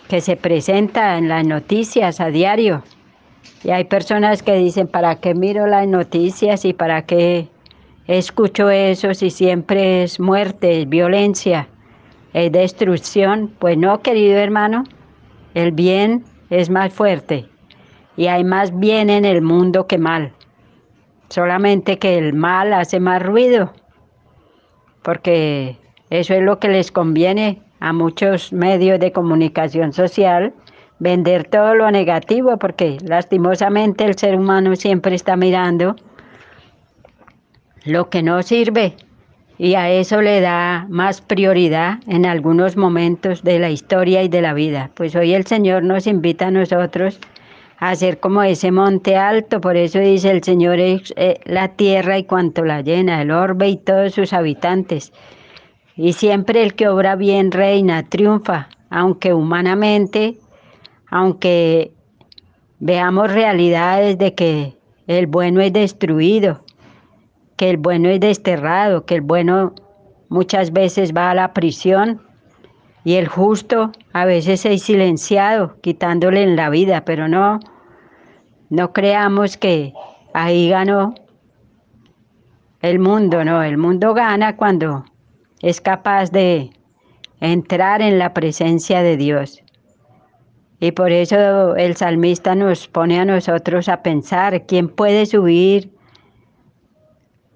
que 0.09 0.21
se 0.21 0.35
presenta 0.35 1.17
en 1.17 1.29
las 1.29 1.45
noticias 1.45 2.19
a 2.19 2.27
diario. 2.27 2.83
Y 3.63 3.69
hay 3.69 3.85
personas 3.85 4.43
que 4.43 4.55
dicen, 4.55 4.87
¿para 4.87 5.15
qué 5.15 5.33
miro 5.33 5.67
las 5.67 5.87
noticias 5.87 6.65
y 6.65 6.73
para 6.73 7.03
qué 7.03 7.47
escucho 8.07 8.69
eso 8.69 9.13
si 9.13 9.29
siempre 9.29 10.03
es 10.03 10.19
muerte, 10.19 10.81
es 10.81 10.89
violencia, 10.89 11.69
es 12.33 12.51
destrucción? 12.51 13.53
Pues 13.59 13.77
no, 13.77 14.01
querido 14.01 14.37
hermano, 14.37 14.83
el 15.53 15.71
bien 15.71 16.25
es 16.49 16.69
más 16.69 16.93
fuerte 16.93 17.45
y 18.17 18.27
hay 18.27 18.43
más 18.43 18.77
bien 18.77 19.09
en 19.09 19.25
el 19.25 19.41
mundo 19.41 19.87
que 19.87 19.97
mal. 19.97 20.33
Solamente 21.29 21.97
que 21.97 22.17
el 22.17 22.33
mal 22.33 22.73
hace 22.73 22.99
más 22.99 23.21
ruido, 23.21 23.71
porque 25.01 25.77
eso 26.09 26.33
es 26.33 26.43
lo 26.43 26.59
que 26.59 26.67
les 26.67 26.91
conviene 26.91 27.61
a 27.79 27.93
muchos 27.93 28.53
medios 28.53 28.99
de 28.99 29.11
comunicación 29.11 29.93
social 29.93 30.53
vender 30.99 31.45
todo 31.45 31.73
lo 31.73 31.89
negativo, 31.89 32.57
porque 32.57 32.97
lastimosamente 33.03 34.05
el 34.05 34.17
ser 34.17 34.35
humano 34.35 34.75
siempre 34.75 35.15
está 35.15 35.35
mirando 35.35 35.95
lo 37.85 38.09
que 38.09 38.21
no 38.21 38.43
sirve 38.43 38.95
y 39.57 39.75
a 39.75 39.89
eso 39.89 40.21
le 40.21 40.41
da 40.41 40.85
más 40.89 41.21
prioridad 41.21 41.99
en 42.07 42.25
algunos 42.25 42.77
momentos 42.77 43.43
de 43.43 43.59
la 43.59 43.69
historia 43.69 44.23
y 44.23 44.27
de 44.27 44.41
la 44.41 44.53
vida. 44.53 44.91
Pues 44.95 45.15
hoy 45.15 45.33
el 45.33 45.45
Señor 45.45 45.83
nos 45.83 46.07
invita 46.07 46.47
a 46.47 46.51
nosotros 46.51 47.19
a 47.81 47.95
ser 47.95 48.19
como 48.19 48.43
ese 48.43 48.71
monte 48.71 49.17
alto, 49.17 49.59
por 49.59 49.75
eso 49.75 49.99
dice 49.99 50.29
el 50.31 50.43
Señor 50.43 50.79
es 50.79 51.13
eh, 51.17 51.41
la 51.45 51.69
tierra 51.69 52.17
y 52.17 52.23
cuanto 52.23 52.63
la 52.63 52.81
llena, 52.81 53.21
el 53.21 53.31
orbe 53.31 53.69
y 53.69 53.77
todos 53.77 54.13
sus 54.13 54.33
habitantes. 54.33 55.11
Y 55.97 56.13
siempre 56.13 56.61
el 56.61 56.75
que 56.75 56.87
obra 56.87 57.15
bien 57.15 57.51
reina, 57.51 58.07
triunfa, 58.07 58.69
aunque 58.89 59.33
humanamente 59.33 60.37
aunque 61.11 61.91
veamos 62.79 63.31
realidades 63.31 64.17
de 64.17 64.33
que 64.33 64.77
el 65.07 65.27
bueno 65.27 65.59
es 65.59 65.73
destruido, 65.73 66.63
que 67.57 67.69
el 67.69 67.77
bueno 67.77 68.09
es 68.09 68.19
desterrado, 68.19 69.05
que 69.05 69.15
el 69.15 69.21
bueno 69.21 69.73
muchas 70.29 70.71
veces 70.71 71.13
va 71.15 71.31
a 71.31 71.35
la 71.35 71.53
prisión 71.53 72.21
y 73.03 73.15
el 73.15 73.27
justo 73.27 73.91
a 74.13 74.25
veces 74.25 74.65
es 74.65 74.83
silenciado, 74.83 75.75
quitándole 75.81 76.43
en 76.43 76.55
la 76.55 76.69
vida, 76.69 77.03
pero 77.03 77.27
no, 77.27 77.59
no 78.71 78.93
creamos 78.93 79.57
que 79.57 79.93
ahí 80.33 80.69
ganó 80.69 81.13
el 82.81 82.99
mundo, 82.99 83.43
no, 83.43 83.61
el 83.61 83.77
mundo 83.77 84.13
gana 84.13 84.55
cuando 84.55 85.03
es 85.61 85.81
capaz 85.81 86.31
de 86.31 86.71
entrar 87.41 88.01
en 88.01 88.17
la 88.17 88.33
presencia 88.33 89.03
de 89.03 89.17
Dios. 89.17 89.61
Y 90.79 90.93
por 90.93 91.11
eso 91.11 91.75
el 91.75 91.97
salmista 91.97 92.55
nos 92.55 92.87
pone 92.87 93.19
a 93.19 93.25
nosotros 93.25 93.89
a 93.89 94.01
pensar 94.01 94.65
quién 94.65 94.87
puede 94.87 95.25
subir 95.25 95.91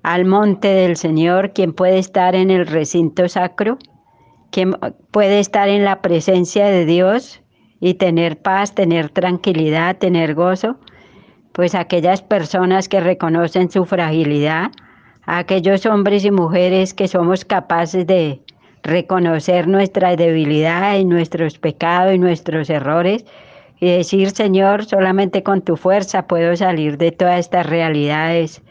al 0.03 0.25
monte 0.25 0.67
del 0.67 0.97
Señor, 0.97 1.53
quién 1.53 1.71
puede 1.71 1.97
estar 1.97 2.35
en 2.35 2.51
el 2.51 2.67
recinto 2.67 3.29
sacro, 3.29 3.77
quién 4.51 4.75
puede 5.11 5.39
estar 5.39 5.69
en 5.69 5.85
la 5.85 6.01
presencia 6.01 6.65
de 6.65 6.85
Dios 6.85 7.41
y 7.79 7.93
tener 7.93 8.37
paz, 8.41 8.75
tener 8.75 9.09
tranquilidad, 9.09 9.97
tener 9.97 10.35
gozo. 10.35 10.77
Pues 11.55 11.73
aquellas 11.73 12.21
personas 12.21 12.89
que 12.89 12.99
reconocen 12.99 13.71
su 13.71 13.85
fragilidad, 13.85 14.71
aquellos 15.25 15.85
hombres 15.85 16.25
y 16.25 16.31
mujeres 16.31 16.93
que 16.93 17.07
somos 17.07 17.45
capaces 17.45 18.05
de 18.05 18.41
reconocer 18.83 19.65
nuestra 19.65 20.17
debilidad 20.17 20.97
y 20.97 21.05
nuestros 21.05 21.57
pecados 21.57 22.13
y 22.13 22.19
nuestros 22.19 22.69
errores 22.69 23.23
y 23.79 23.87
decir, 23.87 24.31
Señor, 24.31 24.83
solamente 24.83 25.43
con 25.43 25.61
tu 25.61 25.77
fuerza 25.77 26.27
puedo 26.27 26.57
salir 26.57 26.97
de 26.97 27.13
todas 27.13 27.39
estas 27.39 27.65
realidades 27.65 28.61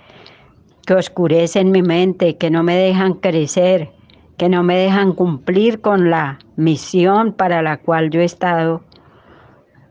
que 0.87 0.93
oscurecen 0.93 1.71
mi 1.71 1.81
mente, 1.81 2.37
que 2.37 2.51
no 2.51 2.63
me 2.63 2.77
dejan 2.77 3.15
crecer, 3.15 3.93
que 4.37 4.51
no 4.51 4.63
me 4.63 4.77
dejan 4.77 5.13
cumplir 5.13 5.81
con 5.81 6.11
la 6.11 6.39
misión 6.57 7.33
para 7.33 7.63
la 7.63 7.79
cual 7.79 8.11
yo 8.11 8.21
he 8.21 8.25
estado 8.25 8.83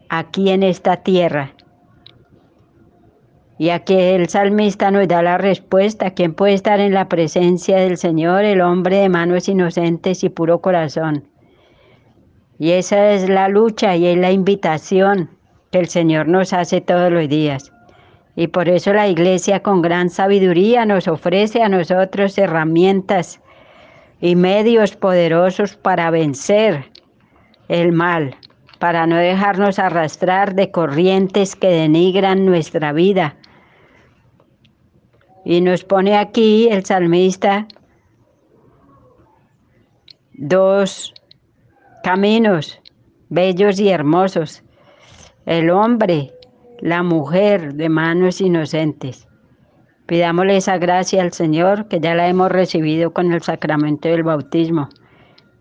aquí 0.10 0.52
en 0.52 0.62
esta 0.62 0.98
tierra. 0.98 1.53
Y 3.60 3.70
aquí 3.70 3.94
el 3.94 4.30
salmista 4.30 4.90
nos 4.90 5.08
da 5.08 5.22
la 5.22 5.38
respuesta, 5.38 6.12
¿quién 6.12 6.34
puede 6.34 6.54
estar 6.54 6.80
en 6.80 6.94
la 6.94 7.08
presencia 7.08 7.78
del 7.78 7.98
Señor? 7.98 8.44
El 8.46 8.62
hombre 8.62 8.98
de 8.98 9.10
manos 9.10 9.48
inocentes 9.48 10.24
y 10.24 10.30
puro 10.30 10.60
corazón. 10.60 11.28
Y 12.58 12.72
esa 12.72 13.12
es 13.12 13.30
la 13.30 13.50
lucha 13.50 13.96
y 13.96 14.08
es 14.08 14.18
la 14.18 14.32
invitación 14.32 15.30
que 15.72 15.80
el 15.80 15.88
Señor 15.88 16.28
nos 16.28 16.52
hace 16.52 16.82
todos 16.82 17.12
los 17.12 17.30
días. 17.30 17.72
Y 18.36 18.48
por 18.48 18.70
eso 18.70 18.92
la 18.92 19.08
iglesia 19.08 19.62
con 19.62 19.84
gran 19.84 20.10
sabiduría 20.10 20.86
nos 20.86 21.08
ofrece 21.08 21.62
a 21.62 21.70
nosotros 21.70 22.36
herramientas 22.40 23.40
y 24.20 24.36
medios 24.36 24.96
poderosos 24.96 25.76
para 25.76 26.10
vencer 26.10 26.86
el 27.68 27.92
mal, 27.92 28.36
para 28.80 29.06
no 29.06 29.18
dejarnos 29.18 29.78
arrastrar 29.78 30.56
de 30.56 30.72
corrientes 30.72 31.56
que 31.56 31.68
denigran 31.68 32.46
nuestra 32.46 32.92
vida 32.92 33.36
y 35.46 35.62
nos 35.62 35.84
pone 35.84 36.18
aquí 36.18 36.68
el 36.70 36.86
salmista 36.86 37.68
dos 40.34 41.14
caminos 42.04 42.80
bellos 43.30 43.80
y 43.80 43.90
hermosos. 43.90 44.64
El 45.46 45.72
hombre, 45.72 46.32
la 46.80 47.02
mujer 47.02 47.74
de 47.74 47.90
manos 47.90 48.42
inocentes. 48.42 49.28
Pidámosle 50.06 50.58
esa 50.58 50.78
gracia 50.78 51.22
al 51.22 51.34
Señor 51.34 51.88
que 51.88 52.00
ya 52.00 52.14
la 52.14 52.28
hemos 52.28 52.52
recibido 52.52 53.12
con 53.12 53.34
el 53.34 53.42
sacramento 53.42 54.10
del 54.10 54.24
bautismo, 54.24 54.90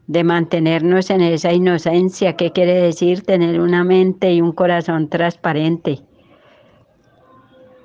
de 0.07 0.25
mantenernos 0.25 1.09
en 1.11 1.23
esa 1.23 1.53
inocencia, 1.53 2.37
que 2.37 2.53
quiere 2.53 2.75
decir 2.75 3.23
tener 3.23 3.61
una 3.61 3.85
mente 3.85 4.33
y 4.33 4.42
un 4.42 4.53
corazón 4.53 5.09
transparente 5.09 6.03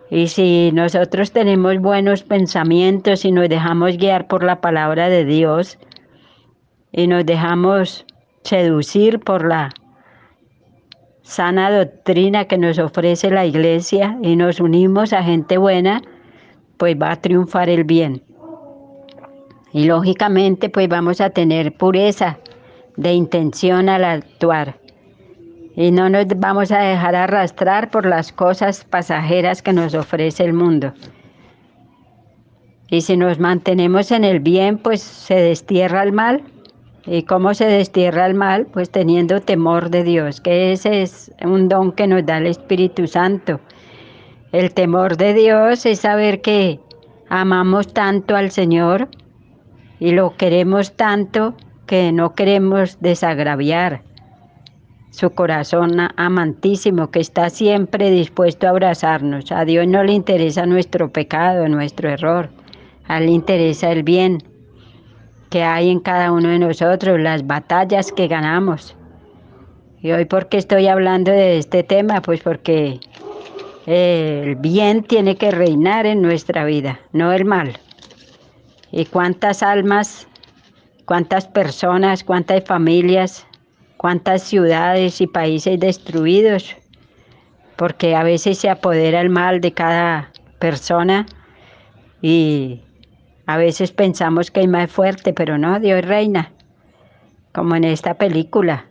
y 0.10 0.28
si 0.28 0.72
nosotros 0.74 1.32
tenemos 1.32 1.80
buenos 1.80 2.24
pensamientos 2.24 3.26
y 3.26 3.32
nos 3.32 3.50
dejamos 3.50 3.98
guiar 3.98 4.28
por 4.28 4.44
la 4.44 4.62
palabra 4.62 5.10
de 5.10 5.26
Dios 5.26 5.78
y 6.92 7.08
nos 7.08 7.26
dejamos 7.26 8.06
seducir 8.44 9.20
por 9.20 9.46
la 9.46 9.70
sana 11.24 11.70
doctrina 11.78 12.46
que 12.46 12.58
nos 12.58 12.80
ofrece 12.80 13.30
la 13.30 13.46
iglesia 13.46 14.18
y 14.22 14.38
nos 14.38 14.62
unimos 14.62 15.12
a 15.12 15.24
gente 15.24 15.58
buena, 15.58 16.02
pues 16.78 16.96
va 16.96 17.12
a 17.12 17.22
triunfar 17.22 17.70
el 17.70 17.84
bien. 17.84 18.24
Y 19.74 19.86
lógicamente 19.86 20.70
pues 20.70 20.88
vamos 20.88 21.20
a 21.20 21.32
tener 21.32 21.76
pureza 21.76 22.40
de 22.96 23.12
intención 23.12 23.90
al 23.90 24.06
actuar. 24.06 24.80
Y 25.78 25.92
no 25.92 26.10
nos 26.10 26.26
vamos 26.38 26.72
a 26.72 26.80
dejar 26.80 27.16
arrastrar 27.16 27.92
por 27.92 28.08
las 28.08 28.34
cosas 28.34 28.84
pasajeras 28.84 29.62
que 29.62 29.74
nos 29.74 29.94
ofrece 29.94 30.44
el 30.44 30.54
mundo. 30.54 30.92
Y 32.90 33.02
si 33.02 33.16
nos 33.16 33.40
mantenemos 33.40 34.10
en 34.12 34.24
el 34.24 34.40
bien, 34.40 34.80
pues 34.80 35.04
se 35.04 35.36
destierra 35.36 36.02
el 36.02 36.14
mal. 36.14 36.42
¿Y 37.06 37.24
cómo 37.24 37.54
se 37.54 37.66
destierra 37.66 38.26
el 38.26 38.34
mal? 38.34 38.66
Pues 38.66 38.90
teniendo 38.90 39.40
temor 39.40 39.92
de 39.92 40.04
Dios, 40.04 40.42
que 40.42 40.72
ese 40.72 41.04
es 41.04 41.32
un 41.46 41.70
don 41.70 41.92
que 41.92 42.08
nos 42.08 42.26
da 42.26 42.40
el 42.40 42.48
Espíritu 42.48 43.06
Santo. 43.06 43.60
El 44.52 44.74
temor 44.74 45.16
de 45.16 45.36
Dios 45.36 45.86
es 45.86 46.00
saber 46.00 46.42
que 46.42 46.80
amamos 47.30 47.94
tanto 47.94 48.36
al 48.36 48.50
Señor 48.50 49.10
y 50.00 50.14
lo 50.14 50.36
queremos 50.38 50.96
tanto 50.96 51.54
que 51.86 52.12
no 52.12 52.34
queremos 52.34 53.00
desagraviar 53.00 54.07
su 55.18 55.32
corazón 55.32 55.98
amantísimo 56.16 57.10
que 57.10 57.20
está 57.20 57.50
siempre 57.50 58.12
dispuesto 58.12 58.68
a 58.68 58.70
abrazarnos. 58.70 59.52
A 59.52 59.66
Dios 59.66 59.88
no 59.88 60.04
le 60.04 60.14
interesa 60.14 60.68
nuestro 60.68 61.12
pecado, 61.12 61.68
nuestro 61.68 62.08
error. 62.08 62.50
A 63.08 63.18
Él 63.18 63.26
le 63.26 63.32
interesa 63.32 63.92
el 63.92 64.04
bien 64.04 64.44
que 65.50 65.64
hay 65.64 65.90
en 65.90 66.02
cada 66.02 66.32
uno 66.32 66.50
de 66.50 66.60
nosotros, 66.60 67.20
las 67.20 67.48
batallas 67.48 68.12
que 68.12 68.28
ganamos. 68.28 68.96
Y 70.04 70.12
hoy, 70.12 70.26
¿por 70.26 70.50
qué 70.50 70.58
estoy 70.58 70.88
hablando 70.88 71.32
de 71.32 71.58
este 71.58 71.82
tema? 71.82 72.22
Pues 72.22 72.42
porque 72.42 73.00
el 73.88 74.56
bien 74.58 75.02
tiene 75.02 75.36
que 75.36 75.50
reinar 75.50 76.06
en 76.06 76.22
nuestra 76.22 76.64
vida, 76.64 77.00
no 77.12 77.34
el 77.34 77.44
mal. 77.44 77.80
¿Y 78.92 79.06
cuántas 79.06 79.64
almas, 79.64 80.28
cuántas 81.06 81.48
personas, 81.48 82.24
cuántas 82.24 82.64
familias, 82.66 83.48
cuántas 83.98 84.44
ciudades 84.44 85.20
y 85.22 85.28
países 85.28 85.80
destruidos? 85.80 86.76
Porque 87.76 88.16
a 88.16 88.24
veces 88.24 88.58
se 88.58 88.70
apodera 88.70 89.22
el 89.22 89.30
mal 89.30 89.62
de 89.62 89.74
cada 89.74 90.32
persona 90.60 91.26
y 92.22 92.82
a 93.46 93.58
veces 93.58 93.92
pensamos 93.92 94.52
que 94.52 94.62
hay 94.62 94.68
más 94.68 94.92
fuerte, 94.92 95.34
pero 95.34 95.58
no, 95.58 95.80
Dios 95.80 96.04
reina, 96.04 96.52
como 97.54 97.76
en 97.76 97.84
esta 97.84 98.16
película, 98.16 98.86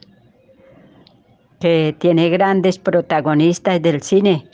que 1.61 1.95
tiene 1.99 2.29
grandes 2.31 2.79
protagonistas 2.79 3.83
del 3.83 4.03
cine, 4.03 4.49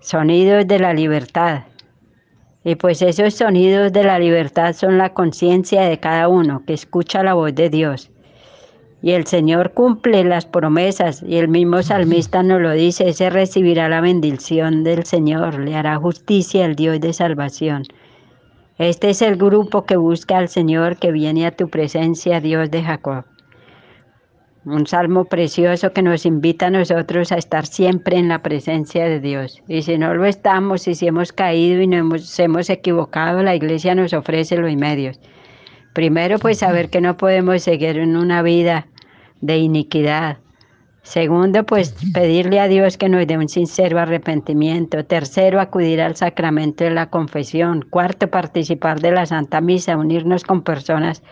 sonidos 0.00 0.66
de 0.66 0.78
la 0.78 0.92
libertad. 0.92 1.64
Y 2.64 2.74
pues 2.74 3.02
esos 3.02 3.34
sonidos 3.34 3.92
de 3.92 4.02
la 4.02 4.18
libertad 4.18 4.72
son 4.72 4.98
la 4.98 5.14
conciencia 5.14 5.82
de 5.82 6.00
cada 6.00 6.26
uno 6.26 6.64
que 6.66 6.74
escucha 6.74 7.22
la 7.22 7.34
voz 7.34 7.54
de 7.54 7.70
Dios. 7.70 8.10
Y 9.06 9.12
el 9.12 9.24
Señor 9.24 9.70
cumple 9.70 10.24
las 10.24 10.46
promesas 10.46 11.22
y 11.24 11.36
el 11.36 11.46
mismo 11.46 11.80
salmista 11.80 12.42
nos 12.42 12.60
lo 12.60 12.72
dice, 12.72 13.10
ese 13.10 13.30
recibirá 13.30 13.88
la 13.88 14.00
bendición 14.00 14.82
del 14.82 15.04
Señor, 15.04 15.60
le 15.60 15.76
hará 15.76 15.96
justicia 15.96 16.64
el 16.64 16.74
Dios 16.74 16.98
de 16.98 17.12
salvación. 17.12 17.84
Este 18.78 19.10
es 19.10 19.22
el 19.22 19.36
grupo 19.36 19.84
que 19.84 19.94
busca 19.94 20.38
al 20.38 20.48
Señor, 20.48 20.96
que 20.96 21.12
viene 21.12 21.46
a 21.46 21.52
tu 21.52 21.68
presencia, 21.68 22.40
Dios 22.40 22.68
de 22.72 22.82
Jacob. 22.82 23.24
Un 24.64 24.88
salmo 24.88 25.26
precioso 25.26 25.92
que 25.92 26.02
nos 26.02 26.26
invita 26.26 26.66
a 26.66 26.70
nosotros 26.70 27.30
a 27.30 27.36
estar 27.36 27.64
siempre 27.64 28.16
en 28.16 28.26
la 28.26 28.42
presencia 28.42 29.04
de 29.04 29.20
Dios. 29.20 29.62
Y 29.68 29.82
si 29.82 29.98
no 29.98 30.14
lo 30.14 30.24
estamos, 30.24 30.88
y 30.88 30.96
si 30.96 31.06
hemos 31.06 31.32
caído 31.32 31.80
y 31.80 31.86
nos 31.86 32.40
hemos 32.40 32.68
equivocado, 32.70 33.44
la 33.44 33.54
iglesia 33.54 33.94
nos 33.94 34.12
ofrece 34.12 34.56
los 34.56 34.74
medios. 34.74 35.20
Primero, 35.94 36.40
pues 36.40 36.58
saber 36.58 36.90
que 36.90 37.00
no 37.00 37.16
podemos 37.16 37.62
seguir 37.62 37.98
en 37.98 38.16
una 38.16 38.42
vida 38.42 38.88
de 39.40 39.58
iniquidad, 39.58 40.38
Segundo, 41.06 41.64
pues 41.64 41.94
pedirle 42.12 42.58
a 42.58 42.66
Dios 42.66 42.98
que 42.98 43.08
nos 43.08 43.24
dé 43.28 43.38
un 43.38 43.48
sincero 43.48 44.00
arrepentimiento. 44.00 45.04
Tercero, 45.04 45.60
acudir 45.60 46.00
al 46.00 46.16
sacramento 46.16 46.82
de 46.82 46.90
la 46.90 47.10
confesión. 47.10 47.86
Cuarto, 47.88 48.28
participar 48.28 48.98
de 48.98 49.12
la 49.12 49.24
Santa 49.24 49.60
Misa, 49.60 49.96
unirnos 49.96 50.42
con 50.42 50.62
personas 50.62 51.22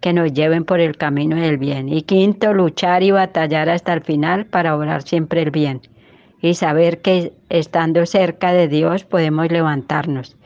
que 0.00 0.12
nos 0.12 0.32
lleven 0.32 0.64
por 0.64 0.80
el 0.80 0.96
camino 0.96 1.36
del 1.36 1.56
bien. 1.56 1.88
Y 1.88 2.02
quinto, 2.02 2.52
luchar 2.52 3.04
y 3.04 3.12
batallar 3.12 3.68
hasta 3.68 3.92
el 3.92 4.00
final 4.00 4.46
para 4.46 4.76
obrar 4.76 5.02
siempre 5.02 5.42
el 5.42 5.52
bien. 5.52 5.82
Y 6.40 6.54
saber 6.54 7.00
que 7.00 7.32
estando 7.48 8.04
cerca 8.06 8.52
de 8.52 8.66
Dios 8.66 9.04
podemos 9.04 9.52
levantarnos. 9.52 10.36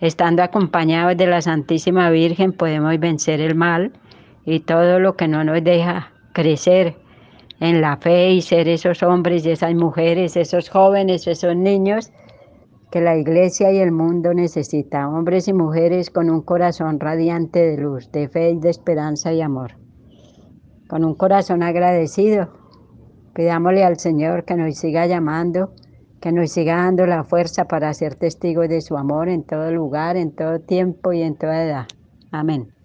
Estando 0.00 0.42
acompañados 0.42 1.16
de 1.16 1.28
la 1.28 1.42
Santísima 1.42 2.10
Virgen 2.10 2.52
podemos 2.52 2.98
vencer 2.98 3.40
el 3.40 3.54
mal 3.54 3.92
y 4.44 4.58
todo 4.60 4.98
lo 4.98 5.14
que 5.14 5.28
no 5.28 5.44
nos 5.44 5.62
deja 5.62 6.10
crecer 6.36 6.94
en 7.60 7.80
la 7.80 7.96
fe 7.96 8.32
y 8.32 8.42
ser 8.42 8.68
esos 8.68 9.02
hombres 9.02 9.46
y 9.46 9.52
esas 9.52 9.74
mujeres, 9.74 10.36
esos 10.36 10.68
jóvenes, 10.68 11.26
esos 11.26 11.56
niños 11.56 12.12
que 12.90 13.00
la 13.00 13.16
iglesia 13.16 13.72
y 13.72 13.78
el 13.78 13.90
mundo 13.90 14.34
necesitan, 14.34 15.14
hombres 15.14 15.48
y 15.48 15.54
mujeres 15.54 16.10
con 16.10 16.28
un 16.28 16.42
corazón 16.42 17.00
radiante 17.00 17.60
de 17.60 17.78
luz, 17.78 18.12
de 18.12 18.28
fe 18.28 18.50
y 18.50 18.58
de 18.58 18.68
esperanza 18.68 19.32
y 19.32 19.40
amor. 19.40 19.76
Con 20.88 21.06
un 21.06 21.14
corazón 21.14 21.62
agradecido, 21.62 22.50
pidámosle 23.34 23.82
al 23.82 23.98
Señor 23.98 24.44
que 24.44 24.56
nos 24.56 24.76
siga 24.76 25.06
llamando, 25.06 25.72
que 26.20 26.32
nos 26.32 26.50
siga 26.50 26.76
dando 26.76 27.06
la 27.06 27.24
fuerza 27.24 27.64
para 27.64 27.94
ser 27.94 28.14
testigos 28.14 28.68
de 28.68 28.82
su 28.82 28.98
amor 28.98 29.30
en 29.30 29.42
todo 29.42 29.70
lugar, 29.70 30.18
en 30.18 30.32
todo 30.32 30.60
tiempo 30.60 31.14
y 31.14 31.22
en 31.22 31.34
toda 31.34 31.64
edad. 31.64 31.86
Amén. 32.30 32.75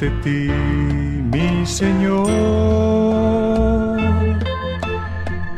Ante 0.00 0.08
ti, 0.22 0.48
mi 1.32 1.66
Señor, 1.66 2.28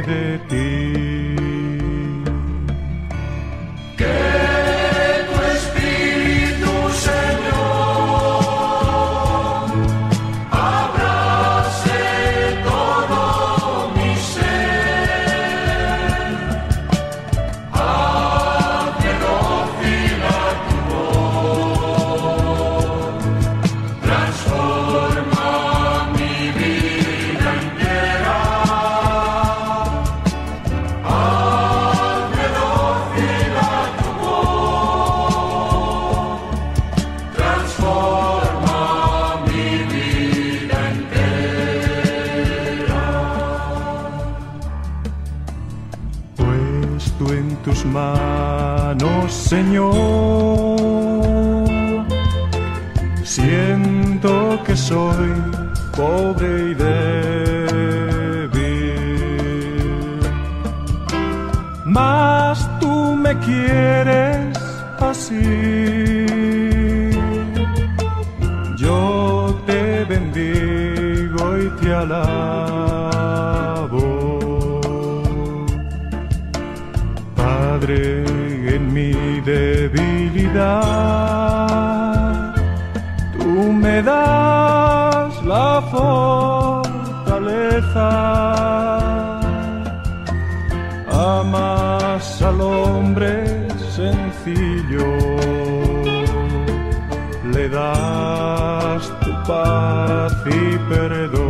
Señor, 49.28 49.94
Siento 53.22 54.62
que 54.64 54.74
soy 54.76 55.32
pobre 55.96 56.70
y 56.70 56.74
débil, 56.74 57.74
mas 61.84 62.68
tú 62.80 63.16
me 63.16 63.36
quieres 63.38 64.58
así. 65.00 66.26
Yo 68.76 69.60
te 69.66 70.04
bendigo 70.04 71.58
y 71.58 71.68
te 71.80 71.94
alabo. 71.94 72.43
Tú 83.32 83.72
me 83.72 84.02
das 84.02 85.42
la 85.44 85.82
fortaleza. 85.90 86.90
Amas 91.10 92.42
al 92.42 92.60
hombre 92.60 93.68
sencillo, 93.96 95.06
le 97.52 97.68
das 97.68 99.02
tu 99.20 99.32
paz 99.46 100.32
y 100.46 100.78
perdón. 100.88 101.43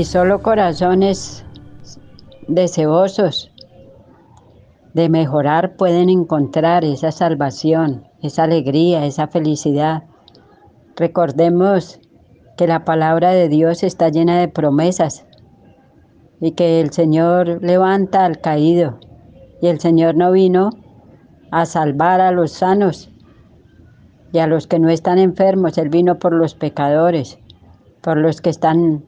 Y 0.00 0.04
solo 0.06 0.40
corazones 0.40 1.44
deseosos 2.48 3.52
de 4.94 5.10
mejorar 5.10 5.76
pueden 5.76 6.08
encontrar 6.08 6.86
esa 6.86 7.12
salvación, 7.12 8.08
esa 8.22 8.44
alegría, 8.44 9.04
esa 9.04 9.26
felicidad. 9.28 10.04
Recordemos 10.96 12.00
que 12.56 12.66
la 12.66 12.86
palabra 12.86 13.32
de 13.32 13.50
Dios 13.50 13.82
está 13.82 14.08
llena 14.08 14.40
de 14.40 14.48
promesas 14.48 15.26
y 16.40 16.52
que 16.52 16.80
el 16.80 16.92
Señor 16.94 17.62
levanta 17.62 18.24
al 18.24 18.40
caído. 18.40 19.00
Y 19.60 19.66
el 19.66 19.80
Señor 19.80 20.14
no 20.14 20.32
vino 20.32 20.70
a 21.50 21.66
salvar 21.66 22.22
a 22.22 22.32
los 22.32 22.52
sanos 22.52 23.10
y 24.32 24.38
a 24.38 24.46
los 24.46 24.66
que 24.66 24.78
no 24.78 24.88
están 24.88 25.18
enfermos, 25.18 25.76
Él 25.76 25.90
vino 25.90 26.18
por 26.18 26.32
los 26.32 26.54
pecadores, 26.54 27.38
por 28.00 28.16
los 28.16 28.40
que 28.40 28.48
están 28.48 29.04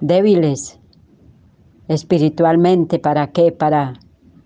débiles 0.00 0.78
espiritualmente. 1.88 2.98
¿Para 2.98 3.28
qué? 3.28 3.52
Para 3.52 3.94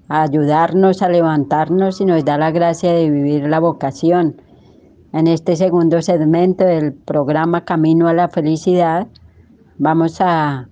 ayudarnos 0.08 1.02
a 1.02 1.08
levantarnos 1.08 2.00
y 2.00 2.04
nos 2.04 2.24
da 2.24 2.38
la 2.38 2.50
gracia 2.50 2.92
de 2.92 3.10
vivir 3.10 3.48
la 3.48 3.60
vocación. 3.60 4.40
En 5.12 5.26
este 5.26 5.56
segundo 5.56 6.02
segmento 6.02 6.64
del 6.64 6.92
programa 6.92 7.64
Camino 7.64 8.08
a 8.08 8.12
la 8.12 8.28
Felicidad 8.28 9.06
vamos 9.78 10.20
a 10.20 10.68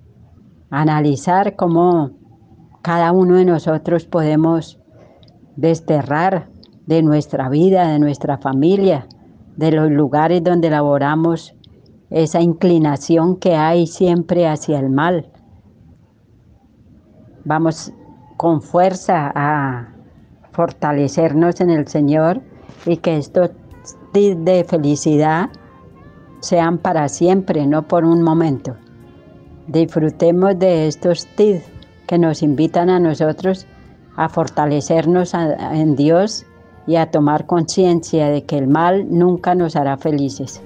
analizar 0.70 1.56
cómo 1.56 2.10
cada 2.82 3.12
uno 3.12 3.36
de 3.36 3.44
nosotros 3.44 4.04
podemos 4.06 4.80
desterrar 5.56 6.48
de 6.86 7.02
nuestra 7.02 7.48
vida, 7.48 7.88
de 7.88 7.98
nuestra 7.98 8.38
familia, 8.38 9.06
de 9.56 9.70
los 9.70 9.90
lugares 9.90 10.42
donde 10.42 10.70
laboramos 10.70 11.54
esa 12.12 12.40
inclinación 12.40 13.36
que 13.36 13.56
hay 13.56 13.86
siempre 13.86 14.46
hacia 14.46 14.78
el 14.78 14.90
mal. 14.90 15.30
Vamos 17.44 17.92
con 18.36 18.60
fuerza 18.60 19.32
a 19.34 19.94
fortalecernos 20.52 21.60
en 21.60 21.70
el 21.70 21.88
Señor 21.88 22.42
y 22.86 22.98
que 22.98 23.16
estos 23.16 23.50
tips 24.12 24.44
de 24.44 24.64
felicidad 24.64 25.50
sean 26.40 26.78
para 26.78 27.08
siempre, 27.08 27.66
no 27.66 27.88
por 27.88 28.04
un 28.04 28.22
momento. 28.22 28.76
Disfrutemos 29.66 30.58
de 30.58 30.88
estos 30.88 31.26
tips 31.36 31.64
que 32.06 32.18
nos 32.18 32.42
invitan 32.42 32.90
a 32.90 33.00
nosotros 33.00 33.66
a 34.16 34.28
fortalecernos 34.28 35.32
en 35.34 35.96
Dios 35.96 36.44
y 36.86 36.96
a 36.96 37.10
tomar 37.10 37.46
conciencia 37.46 38.28
de 38.28 38.44
que 38.44 38.58
el 38.58 38.68
mal 38.68 39.06
nunca 39.08 39.54
nos 39.54 39.76
hará 39.76 39.96
felices. 39.96 40.62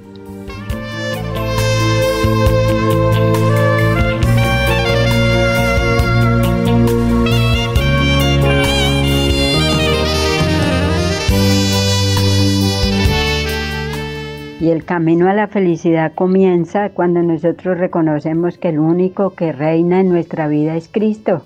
Y 14.66 14.70
el 14.72 14.84
camino 14.84 15.28
a 15.28 15.32
la 15.32 15.46
felicidad 15.46 16.12
comienza 16.12 16.90
cuando 16.90 17.22
nosotros 17.22 17.78
reconocemos 17.78 18.58
que 18.58 18.70
el 18.70 18.80
único 18.80 19.30
que 19.30 19.52
reina 19.52 20.00
en 20.00 20.08
nuestra 20.08 20.48
vida 20.48 20.74
es 20.74 20.88
Cristo. 20.88 21.44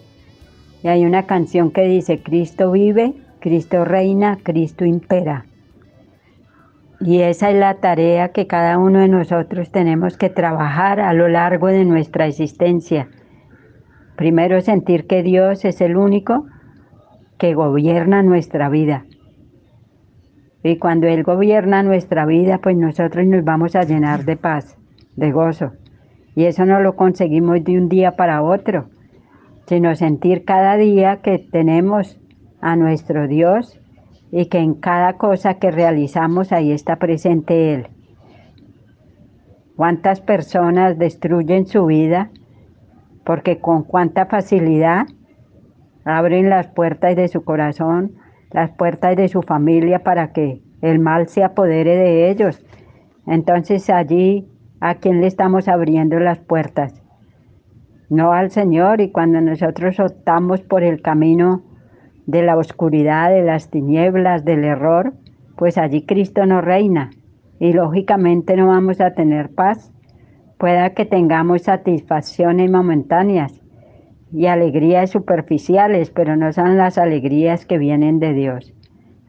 Y 0.82 0.88
hay 0.88 1.04
una 1.04 1.26
canción 1.26 1.70
que 1.70 1.82
dice, 1.82 2.22
Cristo 2.22 2.72
vive, 2.72 3.12
Cristo 3.40 3.84
reina, 3.84 4.38
Cristo 4.42 4.86
impera. 4.86 5.44
Y 6.98 7.20
esa 7.20 7.50
es 7.50 7.56
la 7.56 7.74
tarea 7.74 8.30
que 8.30 8.46
cada 8.46 8.78
uno 8.78 9.00
de 9.00 9.08
nosotros 9.08 9.70
tenemos 9.70 10.16
que 10.16 10.30
trabajar 10.30 10.98
a 10.98 11.12
lo 11.12 11.28
largo 11.28 11.66
de 11.66 11.84
nuestra 11.84 12.26
existencia. 12.26 13.10
Primero 14.16 14.62
sentir 14.62 15.06
que 15.06 15.22
Dios 15.22 15.66
es 15.66 15.82
el 15.82 15.98
único 15.98 16.46
que 17.36 17.52
gobierna 17.52 18.22
nuestra 18.22 18.70
vida. 18.70 19.04
Y 20.62 20.76
cuando 20.76 21.06
Él 21.06 21.22
gobierna 21.22 21.82
nuestra 21.82 22.26
vida, 22.26 22.58
pues 22.58 22.76
nosotros 22.76 23.26
nos 23.26 23.44
vamos 23.44 23.74
a 23.76 23.84
llenar 23.84 24.24
de 24.24 24.36
paz, 24.36 24.76
de 25.16 25.32
gozo. 25.32 25.72
Y 26.34 26.44
eso 26.44 26.66
no 26.66 26.80
lo 26.80 26.96
conseguimos 26.96 27.64
de 27.64 27.78
un 27.78 27.88
día 27.88 28.16
para 28.16 28.42
otro, 28.42 28.90
sino 29.66 29.94
sentir 29.94 30.44
cada 30.44 30.76
día 30.76 31.22
que 31.22 31.38
tenemos 31.38 32.18
a 32.60 32.76
nuestro 32.76 33.26
Dios 33.26 33.80
y 34.30 34.46
que 34.46 34.58
en 34.58 34.74
cada 34.74 35.14
cosa 35.14 35.54
que 35.54 35.70
realizamos 35.70 36.52
ahí 36.52 36.72
está 36.72 36.96
presente 36.96 37.74
Él. 37.74 37.88
¿Cuántas 39.76 40.20
personas 40.20 40.98
destruyen 40.98 41.66
su 41.66 41.86
vida 41.86 42.30
porque 43.24 43.60
con 43.60 43.82
cuánta 43.84 44.26
facilidad 44.26 45.06
abren 46.04 46.50
las 46.50 46.66
puertas 46.68 47.16
de 47.16 47.28
su 47.28 47.44
corazón 47.44 48.12
las 48.52 48.70
puertas 48.70 49.16
de 49.16 49.28
su 49.28 49.42
familia 49.42 50.00
para 50.00 50.32
que 50.32 50.62
el 50.82 50.98
mal 50.98 51.28
se 51.28 51.44
apodere 51.44 51.96
de 51.96 52.30
ellos. 52.30 52.64
Entonces 53.26 53.90
allí, 53.90 54.48
¿a 54.80 54.96
quién 54.96 55.20
le 55.20 55.26
estamos 55.26 55.68
abriendo 55.68 56.18
las 56.18 56.38
puertas? 56.38 57.00
no 58.10 58.32
al 58.32 58.50
Señor. 58.50 59.00
Y 59.00 59.10
cuando 59.10 59.40
nosotros 59.40 59.98
optamos 59.98 60.60
por 60.60 60.82
el 60.82 61.00
camino 61.00 61.62
de 62.26 62.42
la 62.42 62.58
oscuridad, 62.58 63.30
de 63.30 63.42
las 63.42 63.70
tinieblas, 63.70 64.44
del 64.44 64.64
error, 64.64 65.14
pues 65.56 65.78
allí 65.78 66.04
Cristo 66.04 66.44
no 66.44 66.60
reina. 66.60 67.10
Y 67.58 67.72
lógicamente 67.72 68.56
no 68.56 68.66
vamos 68.66 69.00
a 69.00 69.14
tener 69.14 69.54
paz. 69.54 69.90
Pueda 70.58 70.90
que 70.90 71.06
tengamos 71.06 71.62
satisfacciones 71.62 72.70
momentáneas 72.70 73.59
y 74.32 74.46
alegrías 74.46 75.10
superficiales, 75.10 76.10
pero 76.10 76.36
no 76.36 76.52
son 76.52 76.76
las 76.76 76.98
alegrías 76.98 77.66
que 77.66 77.78
vienen 77.78 78.20
de 78.20 78.32
Dios. 78.32 78.72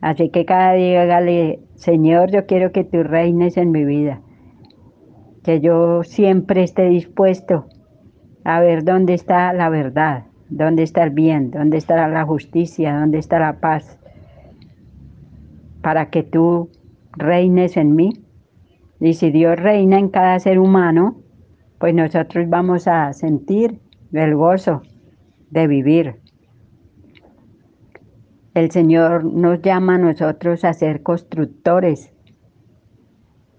Así 0.02 0.30
que 0.30 0.46
cada 0.46 0.74
día 0.74 1.06
Señor, 1.76 2.32
yo 2.32 2.46
quiero 2.46 2.72
que 2.72 2.84
tú 2.84 3.04
reines 3.04 3.58
en 3.58 3.72
mi 3.72 3.86
vida, 3.86 4.22
que 5.44 5.62
yo 5.62 6.04
siempre 6.04 6.64
esté 6.64 6.90
dispuesto 6.90 7.66
a 8.44 8.60
ver 8.60 8.84
dónde 8.84 9.14
está 9.14 9.54
la 9.54 9.70
verdad, 9.70 10.26
dónde 10.50 10.84
está 10.84 11.04
el 11.04 11.12
bien, 11.12 11.52
dónde 11.52 11.78
está 11.78 12.08
la 12.08 12.26
justicia, 12.26 13.00
dónde 13.00 13.20
está 13.20 13.40
la 13.40 13.60
paz, 13.60 14.00
para 15.82 16.10
que 16.10 16.24
tú 16.24 16.70
reines 17.14 17.78
en 17.78 17.96
mí. 17.96 18.14
Y 19.00 19.14
si 19.14 19.32
Dios 19.32 19.60
reina 19.60 19.98
en 19.98 20.10
cada 20.10 20.40
ser 20.40 20.60
humano, 20.60 21.18
pues 21.80 21.96
nosotros 21.96 22.48
vamos 22.50 22.88
a 22.88 23.12
sentir 23.14 23.80
el 24.14 24.36
gozo 24.36 24.84
de 25.52 25.68
vivir. 25.68 26.16
El 28.54 28.72
Señor 28.72 29.24
nos 29.24 29.62
llama 29.62 29.96
a 29.96 30.00
nosotros 30.00 30.66
a 30.66 30.74
ser 30.74 31.04
constructores 31.04 32.12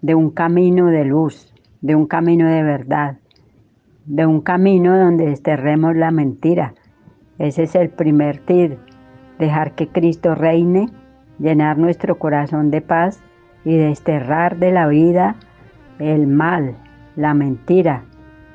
de 0.03 0.14
un 0.14 0.30
camino 0.30 0.86
de 0.86 1.05
luz, 1.05 1.55
de 1.80 1.95
un 1.95 2.07
camino 2.07 2.49
de 2.49 2.62
verdad, 2.62 3.18
de 4.05 4.26
un 4.26 4.40
camino 4.40 4.99
donde 4.99 5.26
desterremos 5.26 5.97
la 5.97 6.11
mentira. 6.11 6.74
Ese 7.38 7.62
es 7.62 7.74
el 7.74 7.88
primer 7.88 8.38
tir, 8.45 8.78
dejar 9.38 9.74
que 9.74 9.88
Cristo 9.88 10.34
reine, 10.34 10.88
llenar 11.38 11.78
nuestro 11.78 12.18
corazón 12.18 12.70
de 12.70 12.80
paz 12.80 13.22
y 13.64 13.76
desterrar 13.76 14.59
de 14.59 14.72
la 14.72 14.88
vida 14.88 15.36
el 15.99 16.26
mal, 16.26 16.76
la 17.16 17.32
mentira 17.32 18.05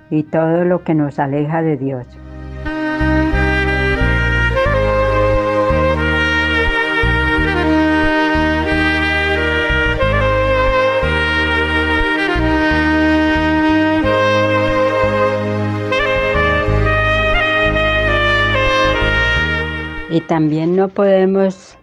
y 0.09 0.23
todo 0.23 0.65
lo 0.65 0.83
que 0.83 0.93
nos 0.93 1.17
aleja 1.17 1.61
de 1.61 1.77
Dios. 1.77 2.07
También 20.27 20.75
no 20.75 20.89
podemos 20.89 21.77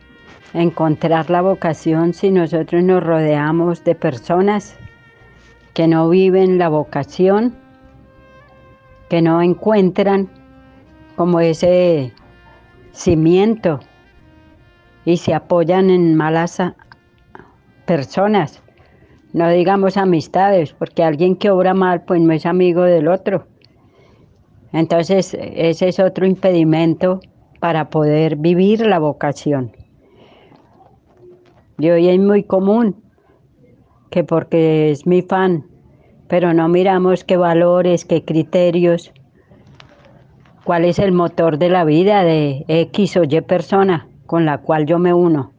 encontrar 0.53 1.31
la 1.31 1.43
vocación 1.43 2.13
si 2.15 2.31
nosotros 2.31 2.83
nos 2.83 3.03
rodeamos 3.03 3.83
de 3.85 3.95
personas 3.95 4.77
que 5.73 5.89
no 5.89 6.09
viven 6.09 6.59
la 6.59 6.69
vocación, 6.69 7.57
que 9.09 9.21
no 9.21 9.43
encuentran 9.43 10.29
como 11.17 11.41
ese 11.41 12.13
cimiento 12.93 13.81
y 15.05 15.17
se 15.17 15.35
apoyan 15.35 15.91
en 15.91 16.15
malas 16.15 16.63
personas, 17.87 18.63
no 19.33 19.49
digamos 19.49 19.97
amistades, 19.97 20.73
porque 20.73 21.03
alguien 21.03 21.35
que 21.35 21.51
obra 21.51 21.75
mal 21.75 22.03
pues 22.03 22.21
no 22.21 22.33
es 22.33 22.47
amigo 22.47 22.83
del 22.83 23.09
otro. 23.09 23.47
Entonces 24.73 25.37
ese 25.41 25.89
es 25.89 25.99
otro 25.99 26.27
impedimento 26.27 27.21
para 27.65 27.89
poder 27.89 28.37
vivir 28.37 28.85
la 28.85 28.99
vocación. 28.99 29.73
Y 31.79 31.89
hoy 31.89 32.11
es 32.11 32.21
muy 32.21 32.43
común 32.43 33.03
que 34.11 34.23
porque 34.23 34.91
es 34.91 35.07
mi 35.07 35.23
fan, 35.23 35.65
pero 36.29 36.53
no 36.53 36.69
miramos 36.69 37.25
qué 37.25 37.39
valores, 37.39 38.05
qué 38.05 38.23
criterios, 38.23 39.15
cuál 40.65 40.85
es 40.85 40.99
el 40.99 41.13
motor 41.13 41.57
de 41.57 41.71
la 41.71 41.85
vida 41.85 42.23
de 42.23 42.67
X 42.69 43.17
o 43.17 43.23
Y 43.25 43.41
persona 43.41 44.09
con 44.27 44.45
la 44.45 44.59
cual 44.59 44.85
yo 44.85 44.99
me 44.99 45.15
uno. 45.15 45.55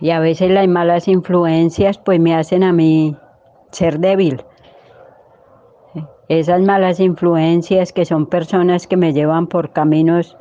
Y 0.00 0.12
a 0.12 0.18
veces 0.18 0.50
las 0.50 0.66
malas 0.66 1.08
influencias 1.08 1.98
pues 1.98 2.18
me 2.20 2.34
hacen 2.34 2.62
a 2.62 2.72
mí 2.72 3.14
ser 3.70 3.98
débil 3.98 4.42
esas 6.28 6.60
malas 6.60 7.00
influencias 7.00 7.92
que 7.92 8.04
son 8.04 8.26
personas 8.26 8.86
que 8.86 8.96
me 8.96 9.12
llevan 9.12 9.46
por 9.46 9.72
caminos 9.72 10.36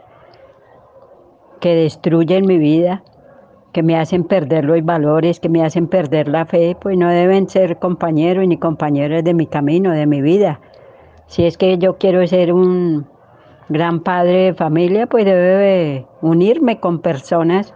que 1.60 1.76
destruyen 1.76 2.46
mi 2.46 2.58
vida, 2.58 3.04
que 3.72 3.84
me 3.84 3.98
hacen 3.98 4.24
perder 4.24 4.66
los 4.66 4.84
valores, 4.84 5.40
que 5.40 5.50
me 5.50 5.64
hacen 5.64 5.88
perder 5.88 6.28
la 6.28 6.46
fe, 6.46 6.76
pues 6.80 6.98
no 6.98 7.10
deben 7.10 7.50
ser 7.50 7.78
compañeros 7.78 8.48
ni 8.48 8.58
compañeras 8.58 9.24
de 9.24 9.34
mi 9.34 9.48
camino, 9.48 9.92
de 9.92 10.06
mi 10.06 10.22
vida. 10.22 10.60
Si 11.28 11.46
es 11.46 11.58
que 11.58 11.78
yo 11.78 11.98
quiero 11.98 12.26
ser 12.28 12.54
un 12.54 13.08
gran 13.70 14.02
padre 14.02 14.46
de 14.46 14.54
familia, 14.54 15.08
pues 15.08 15.26
debe 15.26 16.06
unirme 16.22 16.80
con 16.80 17.00
personas 17.00 17.74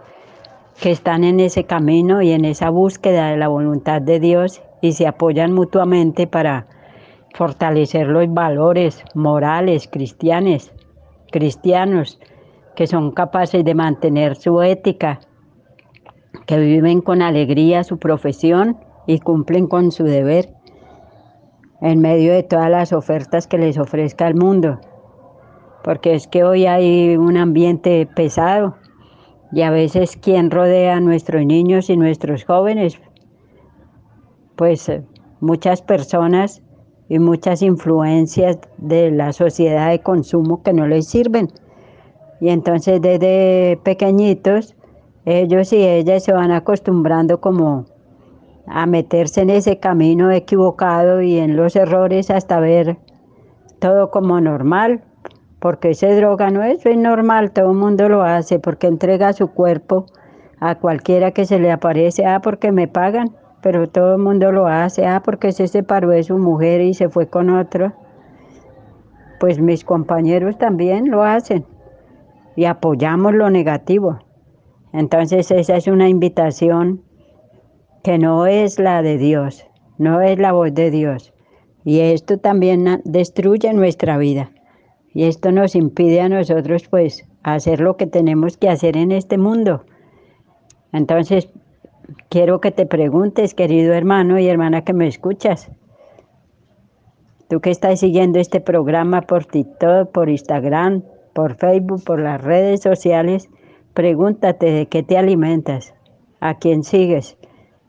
que 0.80 0.90
están 0.90 1.24
en 1.24 1.40
ese 1.40 1.64
camino 1.64 2.22
y 2.22 2.32
en 2.32 2.44
esa 2.44 2.70
búsqueda 2.70 3.30
de 3.30 3.36
la 3.36 3.48
voluntad 3.48 4.00
de 4.00 4.18
Dios 4.18 4.62
y 4.80 4.92
se 4.92 5.06
apoyan 5.06 5.52
mutuamente 5.52 6.26
para 6.26 6.66
fortalecer 7.34 8.08
los 8.08 8.32
valores 8.32 9.02
morales 9.14 9.88
cristianos, 9.90 10.72
cristianos 11.30 12.18
que 12.74 12.86
son 12.86 13.12
capaces 13.12 13.64
de 13.64 13.74
mantener 13.74 14.36
su 14.36 14.62
ética, 14.62 15.20
que 16.46 16.58
viven 16.58 17.00
con 17.00 17.22
alegría 17.22 17.84
su 17.84 17.98
profesión 17.98 18.78
y 19.06 19.18
cumplen 19.18 19.66
con 19.66 19.92
su 19.92 20.04
deber 20.04 20.54
en 21.80 22.00
medio 22.00 22.32
de 22.32 22.42
todas 22.42 22.70
las 22.70 22.92
ofertas 22.92 23.46
que 23.46 23.58
les 23.58 23.78
ofrezca 23.78 24.26
el 24.28 24.34
mundo. 24.34 24.78
Porque 25.82 26.14
es 26.14 26.26
que 26.26 26.44
hoy 26.44 26.66
hay 26.66 27.16
un 27.16 27.36
ambiente 27.36 28.06
pesado 28.14 28.76
y 29.52 29.62
a 29.62 29.70
veces 29.70 30.16
quien 30.16 30.50
rodea 30.50 30.96
a 30.96 31.00
nuestros 31.00 31.44
niños 31.44 31.90
y 31.90 31.96
nuestros 31.96 32.44
jóvenes, 32.44 33.00
pues 34.56 34.92
muchas 35.40 35.82
personas 35.82 36.62
y 37.10 37.18
muchas 37.18 37.60
influencias 37.60 38.58
de 38.78 39.10
la 39.10 39.32
sociedad 39.32 39.90
de 39.90 39.98
consumo 39.98 40.62
que 40.62 40.72
no 40.72 40.86
les 40.86 41.08
sirven. 41.08 41.48
Y 42.40 42.50
entonces 42.50 43.02
desde 43.02 43.78
pequeñitos 43.82 44.76
ellos 45.24 45.72
y 45.72 45.84
ellas 45.84 46.22
se 46.22 46.32
van 46.32 46.52
acostumbrando 46.52 47.40
como 47.40 47.84
a 48.66 48.86
meterse 48.86 49.40
en 49.42 49.50
ese 49.50 49.80
camino 49.80 50.30
equivocado 50.30 51.20
y 51.20 51.38
en 51.38 51.56
los 51.56 51.74
errores 51.74 52.30
hasta 52.30 52.60
ver 52.60 52.96
todo 53.80 54.12
como 54.12 54.40
normal, 54.40 55.02
porque 55.58 55.90
ese 55.90 56.14
droga 56.14 56.50
no 56.50 56.62
es, 56.62 56.86
es 56.86 56.96
normal, 56.96 57.50
todo 57.50 57.72
el 57.72 57.76
mundo 57.76 58.08
lo 58.08 58.22
hace, 58.22 58.60
porque 58.60 58.86
entrega 58.86 59.32
su 59.32 59.48
cuerpo 59.48 60.06
a 60.60 60.76
cualquiera 60.76 61.32
que 61.32 61.44
se 61.44 61.58
le 61.58 61.72
aparece, 61.72 62.24
ah, 62.24 62.40
porque 62.40 62.70
me 62.70 62.86
pagan, 62.86 63.34
pero 63.62 63.88
todo 63.88 64.14
el 64.16 64.22
mundo 64.22 64.52
lo 64.52 64.66
hace, 64.66 65.06
ah, 65.06 65.22
porque 65.24 65.52
se 65.52 65.68
separó 65.68 66.10
de 66.10 66.22
su 66.22 66.38
mujer 66.38 66.80
y 66.80 66.94
se 66.94 67.08
fue 67.08 67.28
con 67.28 67.50
otro. 67.50 67.92
Pues 69.38 69.58
mis 69.58 69.84
compañeros 69.84 70.58
también 70.58 71.10
lo 71.10 71.22
hacen 71.22 71.64
y 72.56 72.64
apoyamos 72.64 73.34
lo 73.34 73.50
negativo. 73.50 74.18
Entonces 74.92 75.50
esa 75.50 75.76
es 75.76 75.86
una 75.86 76.08
invitación 76.08 77.02
que 78.02 78.18
no 78.18 78.46
es 78.46 78.78
la 78.78 79.02
de 79.02 79.18
Dios, 79.18 79.66
no 79.98 80.20
es 80.20 80.38
la 80.38 80.52
voz 80.52 80.74
de 80.74 80.90
Dios. 80.90 81.32
Y 81.84 82.00
esto 82.00 82.38
también 82.38 83.00
destruye 83.04 83.72
nuestra 83.72 84.18
vida. 84.18 84.50
Y 85.12 85.24
esto 85.24 85.52
nos 85.52 85.74
impide 85.74 86.20
a 86.20 86.28
nosotros 86.28 86.86
pues 86.88 87.24
hacer 87.42 87.80
lo 87.80 87.96
que 87.96 88.06
tenemos 88.06 88.56
que 88.56 88.68
hacer 88.68 88.96
en 88.96 89.12
este 89.12 89.38
mundo. 89.38 89.84
Entonces 90.92 91.48
quiero 92.28 92.60
que 92.60 92.70
te 92.70 92.86
preguntes, 92.86 93.54
querido 93.54 93.94
hermano 93.94 94.38
y 94.38 94.48
hermana 94.48 94.82
que 94.82 94.92
me 94.92 95.06
escuchas. 95.06 95.70
Tú 97.48 97.60
que 97.60 97.70
estás 97.70 98.00
siguiendo 98.00 98.38
este 98.38 98.60
programa 98.60 99.22
por 99.22 99.44
TikTok, 99.44 100.10
por 100.10 100.28
Instagram, 100.28 101.02
por 101.32 101.56
Facebook, 101.56 102.04
por 102.04 102.20
las 102.20 102.40
redes 102.40 102.80
sociales, 102.80 103.48
pregúntate 103.94 104.70
de 104.70 104.86
qué 104.86 105.02
te 105.02 105.18
alimentas, 105.18 105.94
a 106.40 106.54
quién 106.58 106.84
sigues, 106.84 107.36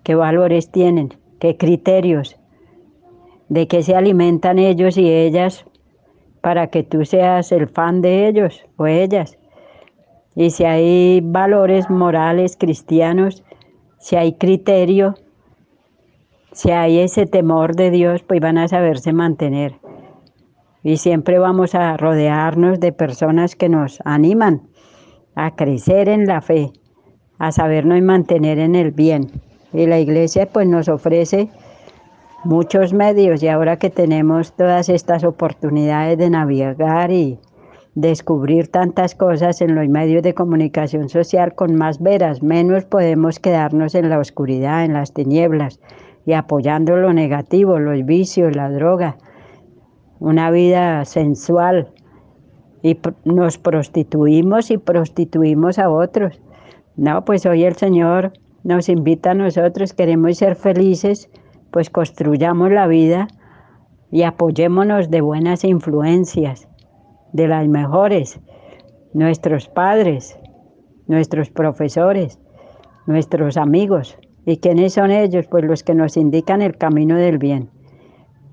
qué 0.04 0.16
valores 0.16 0.72
tienen, 0.72 1.14
qué 1.40 1.58
criterios, 1.58 2.38
de 3.50 3.68
qué 3.68 3.84
se 3.84 3.96
alimentan 3.96 4.60
ellos 4.60 4.98
y 4.98 5.10
ellas 5.10 5.66
para 6.42 6.68
que 6.68 6.84
tú 6.84 7.06
seas 7.06 7.52
el 7.52 7.68
fan 7.68 8.02
de 8.02 8.28
ellos 8.28 8.66
o 8.78 8.88
ellas. 8.88 9.38
Y 10.36 10.52
si 10.52 10.64
hay 10.64 11.22
valores 11.22 11.90
morales 11.90 12.58
cristianos, 12.58 13.44
si 14.02 14.16
hay 14.16 14.34
criterio, 14.34 15.16
si 16.52 16.72
hay 16.72 17.00
ese 17.00 17.26
temor 17.26 17.76
de 17.76 17.92
Dios, 17.92 18.24
pues 18.24 18.42
van 18.42 18.58
a 18.58 18.68
saberse 18.68 19.14
mantener. 19.14 19.76
y 20.84 20.98
siempre 20.98 21.38
vamos 21.38 21.76
a 21.76 21.96
rodearnos 21.96 22.80
de 22.80 22.92
personas 22.92 23.56
que 23.56 23.70
nos 23.70 24.00
animan 24.04 24.64
a 25.36 25.56
crecer 25.56 26.10
en 26.10 26.26
la 26.26 26.42
fe, 26.42 26.72
a 27.38 27.52
sabernos 27.52 28.02
mantener 28.02 28.58
en 28.58 28.74
el 28.74 28.92
bien. 28.92 29.30
Y 29.74 29.86
la 29.86 30.00
iglesia 30.00 30.48
pues 30.48 30.68
nos 30.68 30.90
ofrece 30.90 31.50
muchos 32.44 32.94
medios 32.94 33.44
y 33.44 33.48
ahora 33.48 33.78
que 33.78 33.92
tenemos 33.92 34.54
todas 34.54 34.90
estas 34.90 35.24
oportunidades 35.24 36.18
de 36.18 36.32
navegar 36.32 37.12
y 37.12 37.38
descubrir 37.96 38.70
tantas 38.70 39.16
cosas 39.16 39.62
en 39.62 39.76
los 39.76 39.88
medios 39.90 40.24
de 40.24 40.34
comunicación 40.34 41.10
social 41.10 41.56
con 41.56 41.76
más 41.76 42.02
veras, 42.02 42.42
menos 42.42 42.86
podemos 42.86 43.40
quedarnos 43.40 43.96
en 43.96 44.10
la 44.10 44.20
oscuridad, 44.20 44.86
en 44.86 44.94
las 44.94 45.14
tinieblas 45.14 45.80
y 46.26 46.34
apoyando 46.34 46.96
lo 46.96 47.14
negativo, 47.14 47.80
los 47.80 48.06
vicios, 48.06 48.56
la 48.56 48.70
droga, 48.70 49.18
una 50.20 50.52
vida 50.52 51.04
sensual 51.06 51.92
y 52.82 52.98
nos 53.26 53.58
prostituimos 53.58 54.72
y 54.72 54.78
prostituimos 54.78 55.78
a 55.80 55.90
otros. 55.90 56.40
No, 56.96 57.26
pues 57.26 57.46
hoy 57.46 57.64
el 57.64 57.76
Señor 57.76 58.34
nos 58.64 58.90
invita 58.90 59.32
a 59.32 59.36
nosotros, 59.36 59.94
queremos 59.94 60.38
ser 60.38 60.56
felices, 60.56 61.30
pues 61.72 61.90
construyamos 61.90 62.72
la 62.72 62.88
vida 62.88 63.28
y 64.12 64.24
apoyémonos 64.24 65.10
de 65.10 65.22
buenas 65.22 65.64
influencias, 65.64 66.68
de 67.34 67.48
las 67.48 67.68
mejores, 67.68 68.40
nuestros 69.14 69.68
padres, 69.68 70.38
nuestros 71.08 71.50
profesores, 71.50 72.40
nuestros 73.06 73.58
amigos. 73.58 74.18
¿Y 74.46 74.58
quiénes 74.58 74.94
son 74.94 75.12
ellos? 75.12 75.48
Pues 75.48 75.66
los 75.66 75.84
que 75.84 75.94
nos 75.94 76.18
indican 76.18 76.62
el 76.62 76.78
camino 76.78 77.16
del 77.16 77.38
bien 77.38 77.70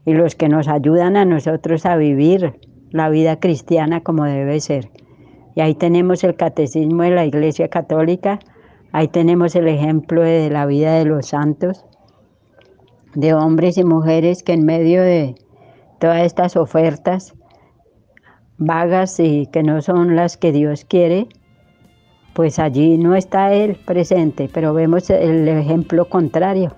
y 0.04 0.14
los 0.14 0.34
que 0.34 0.48
nos 0.48 0.68
ayudan 0.68 1.16
a 1.16 1.24
nosotros 1.24 1.86
a 1.86 1.96
vivir 1.96 2.58
la 2.90 3.08
vida 3.08 3.40
cristiana 3.40 4.02
como 4.02 4.24
debe 4.24 4.60
ser. 4.60 4.90
Y 5.54 5.60
ahí 5.60 5.74
tenemos 5.74 6.24
el 6.24 6.36
catecismo 6.36 7.02
de 7.02 7.10
la 7.10 7.26
Iglesia 7.26 7.68
Católica, 7.68 8.38
ahí 8.92 9.08
tenemos 9.08 9.54
el 9.56 9.68
ejemplo 9.68 10.22
de 10.22 10.50
la 10.50 10.66
vida 10.66 10.94
de 10.94 11.04
los 11.04 11.26
santos, 11.26 11.84
de 13.14 13.34
hombres 13.34 13.78
y 13.78 13.84
mujeres 13.84 14.42
que 14.42 14.52
en 14.52 14.64
medio 14.64 15.02
de 15.02 15.34
todas 15.98 16.22
estas 16.22 16.56
ofertas 16.56 17.34
vagas 18.58 19.18
y 19.20 19.46
que 19.46 19.62
no 19.62 19.80
son 19.82 20.16
las 20.16 20.36
que 20.36 20.52
Dios 20.52 20.84
quiere, 20.84 21.28
pues 22.34 22.58
allí 22.58 22.98
no 22.98 23.14
está 23.16 23.52
Él 23.52 23.76
presente, 23.84 24.50
pero 24.52 24.74
vemos 24.74 25.10
el 25.10 25.48
ejemplo 25.48 26.08
contrario 26.08 26.72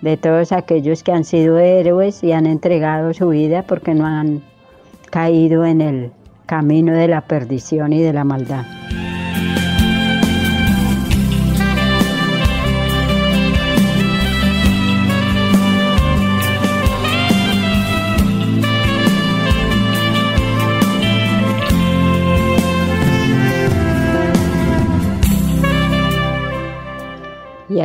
de 0.00 0.16
todos 0.16 0.52
aquellos 0.52 1.02
que 1.02 1.12
han 1.12 1.24
sido 1.24 1.58
héroes 1.58 2.22
y 2.22 2.32
han 2.32 2.46
entregado 2.46 3.12
su 3.12 3.28
vida 3.28 3.64
porque 3.64 3.94
no 3.94 4.06
han 4.06 4.42
caído 5.10 5.64
en 5.64 5.80
el 5.80 6.12
camino 6.46 6.94
de 6.94 7.08
la 7.08 7.22
perdición 7.22 7.92
y 7.92 8.00
de 8.00 8.12
la 8.12 8.24
maldad. 8.24 8.64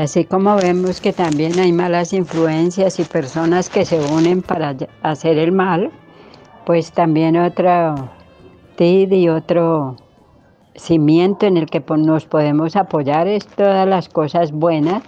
Así 0.04 0.26
como 0.26 0.58
vemos 0.58 1.00
que 1.00 1.14
también 1.14 1.58
hay 1.60 1.72
malas 1.72 2.12
influencias 2.12 3.00
y 3.00 3.06
personas 3.06 3.70
que 3.70 3.86
se 3.86 4.02
unen 4.02 4.42
para 4.42 4.76
hacer 5.02 5.38
el 5.38 5.54
mal, 5.54 5.92
pues 6.66 6.92
también 6.92 7.38
otro 7.38 8.10
TID 8.76 9.14
y 9.14 9.30
otro 9.30 9.96
cimiento 10.76 11.46
en 11.46 11.56
el 11.56 11.68
que 11.68 11.82
nos 11.98 12.26
podemos 12.26 12.76
apoyar 12.76 13.30
es 13.30 13.48
todas 13.48 13.88
las 13.88 14.10
cosas 14.10 14.52
buenas 14.52 15.04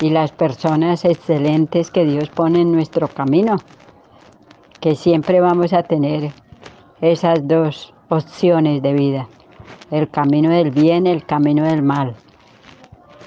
y 0.00 0.10
las 0.10 0.32
personas 0.32 1.04
excelentes 1.04 1.92
que 1.92 2.04
Dios 2.04 2.28
pone 2.28 2.62
en 2.62 2.72
nuestro 2.72 3.06
camino, 3.06 3.56
que 4.80 4.96
siempre 4.96 5.40
vamos 5.40 5.72
a 5.72 5.84
tener 5.84 6.32
esas 7.00 7.46
dos 7.46 7.94
opciones 8.08 8.82
de 8.82 8.92
vida, 8.94 9.28
el 9.92 10.10
camino 10.10 10.50
del 10.50 10.72
bien, 10.72 11.06
el 11.06 11.24
camino 11.24 11.64
del 11.64 11.82
mal. 11.82 12.16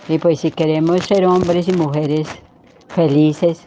Y 0.07 0.17
pues 0.17 0.39
si 0.39 0.51
queremos 0.51 1.05
ser 1.05 1.25
hombres 1.25 1.67
y 1.67 1.73
mujeres 1.73 2.27
felices 2.89 3.63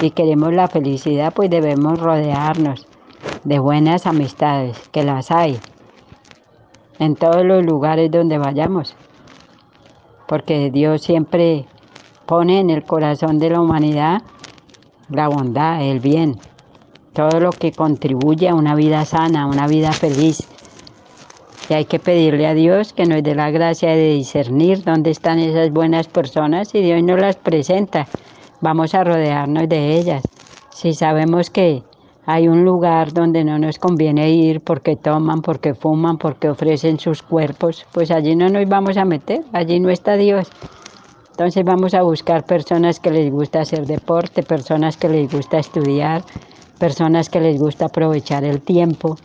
y 0.00 0.10
queremos 0.10 0.52
la 0.52 0.68
felicidad, 0.68 1.32
pues 1.34 1.50
debemos 1.50 1.98
rodearnos 1.98 2.86
de 3.44 3.58
buenas 3.58 4.06
amistades, 4.06 4.88
que 4.90 5.02
las 5.04 5.30
hay 5.30 5.58
en 6.98 7.16
todos 7.16 7.44
los 7.44 7.64
lugares 7.64 8.10
donde 8.10 8.38
vayamos. 8.38 8.94
Porque 10.28 10.70
Dios 10.70 11.02
siempre 11.02 11.66
pone 12.26 12.60
en 12.60 12.70
el 12.70 12.84
corazón 12.84 13.38
de 13.38 13.50
la 13.50 13.60
humanidad 13.60 14.22
la 15.08 15.28
bondad, 15.28 15.82
el 15.82 15.98
bien, 15.98 16.38
todo 17.12 17.40
lo 17.40 17.50
que 17.50 17.72
contribuye 17.72 18.48
a 18.48 18.54
una 18.54 18.74
vida 18.74 19.04
sana, 19.04 19.42
a 19.42 19.46
una 19.46 19.66
vida 19.66 19.92
feliz. 19.92 20.46
Y 21.68 21.74
hay 21.74 21.84
que 21.84 21.98
pedirle 21.98 22.46
a 22.46 22.54
Dios 22.54 22.92
que 22.92 23.06
nos 23.06 23.22
dé 23.22 23.34
la 23.34 23.50
gracia 23.50 23.90
de 23.90 24.14
discernir 24.14 24.82
dónde 24.82 25.10
están 25.10 25.38
esas 25.38 25.70
buenas 25.70 26.08
personas 26.08 26.74
y 26.74 26.80
Dios 26.82 27.02
nos 27.02 27.20
las 27.20 27.36
presenta. 27.36 28.08
Vamos 28.60 28.94
a 28.94 29.04
rodearnos 29.04 29.68
de 29.68 29.98
ellas. 29.98 30.22
Si 30.70 30.94
sabemos 30.94 31.50
que 31.50 31.82
hay 32.26 32.48
un 32.48 32.64
lugar 32.64 33.12
donde 33.12 33.44
no 33.44 33.58
nos 33.58 33.78
conviene 33.78 34.30
ir 34.30 34.60
porque 34.60 34.96
toman, 34.96 35.42
porque 35.42 35.74
fuman, 35.74 36.18
porque 36.18 36.48
ofrecen 36.48 36.98
sus 36.98 37.22
cuerpos, 37.22 37.86
pues 37.92 38.10
allí 38.10 38.36
no 38.36 38.48
nos 38.48 38.68
vamos 38.68 38.96
a 38.96 39.04
meter, 39.04 39.42
allí 39.52 39.80
no 39.80 39.90
está 39.90 40.16
Dios. 40.16 40.50
Entonces 41.30 41.64
vamos 41.64 41.94
a 41.94 42.02
buscar 42.02 42.44
personas 42.44 43.00
que 43.00 43.10
les 43.10 43.32
gusta 43.32 43.62
hacer 43.62 43.86
deporte, 43.86 44.42
personas 44.42 44.96
que 44.96 45.08
les 45.08 45.32
gusta 45.32 45.58
estudiar, 45.58 46.22
personas 46.78 47.30
que 47.30 47.40
les 47.40 47.58
gusta 47.58 47.86
aprovechar 47.86 48.44
el 48.44 48.60
tiempo, 48.60 49.16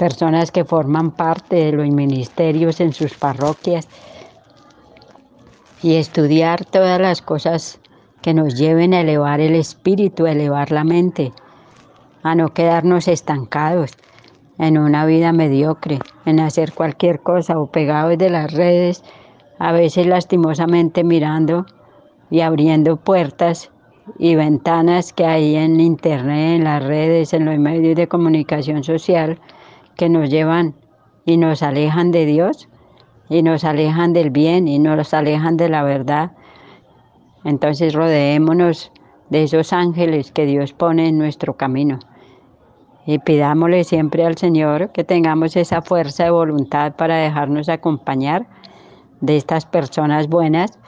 personas 0.00 0.50
que 0.50 0.64
forman 0.64 1.10
parte 1.10 1.56
de 1.56 1.72
los 1.72 1.86
ministerios 1.90 2.80
en 2.80 2.94
sus 2.94 3.12
parroquias 3.12 3.86
y 5.82 5.96
estudiar 5.96 6.64
todas 6.64 6.98
las 6.98 7.20
cosas 7.20 7.78
que 8.22 8.32
nos 8.32 8.54
lleven 8.54 8.94
a 8.94 9.02
elevar 9.02 9.40
el 9.40 9.54
espíritu, 9.54 10.24
a 10.24 10.32
elevar 10.32 10.72
la 10.72 10.84
mente, 10.84 11.34
a 12.22 12.34
no 12.34 12.54
quedarnos 12.54 13.08
estancados 13.08 13.90
en 14.56 14.78
una 14.78 15.04
vida 15.04 15.34
mediocre, 15.34 15.98
en 16.24 16.40
hacer 16.40 16.72
cualquier 16.72 17.20
cosa 17.20 17.58
o 17.58 17.66
pegados 17.66 18.16
de 18.16 18.30
las 18.30 18.54
redes, 18.54 19.04
a 19.58 19.70
veces 19.72 20.06
lastimosamente 20.06 21.04
mirando 21.04 21.66
y 22.30 22.40
abriendo 22.40 22.96
puertas 22.96 23.70
y 24.18 24.34
ventanas 24.34 25.12
que 25.12 25.26
hay 25.26 25.56
en 25.56 25.78
internet, 25.78 26.56
en 26.56 26.64
las 26.64 26.82
redes, 26.82 27.34
en 27.34 27.44
los 27.44 27.58
medios 27.58 27.96
de 27.96 28.08
comunicación 28.08 28.82
social, 28.82 29.38
que 29.96 30.08
nos 30.08 30.30
llevan 30.30 30.74
y 31.24 31.36
nos 31.36 31.62
alejan 31.62 32.10
de 32.10 32.26
Dios 32.26 32.68
y 33.28 33.42
nos 33.42 33.64
alejan 33.64 34.12
del 34.12 34.30
bien 34.30 34.68
y 34.68 34.78
nos 34.78 35.14
alejan 35.14 35.56
de 35.56 35.68
la 35.68 35.82
verdad. 35.82 36.32
Entonces 37.44 37.94
rodeémonos 37.94 38.92
de 39.30 39.44
esos 39.44 39.72
ángeles 39.72 40.32
que 40.32 40.46
Dios 40.46 40.72
pone 40.72 41.08
en 41.08 41.18
nuestro 41.18 41.56
camino 41.56 42.00
y 43.06 43.18
pidámosle 43.18 43.84
siempre 43.84 44.24
al 44.24 44.36
Señor 44.36 44.90
que 44.92 45.04
tengamos 45.04 45.56
esa 45.56 45.82
fuerza 45.82 46.24
de 46.24 46.30
voluntad 46.30 46.94
para 46.96 47.16
dejarnos 47.16 47.68
acompañar 47.68 48.46
de 49.20 49.36
estas 49.36 49.66
personas 49.66 50.28
buenas 50.28 50.78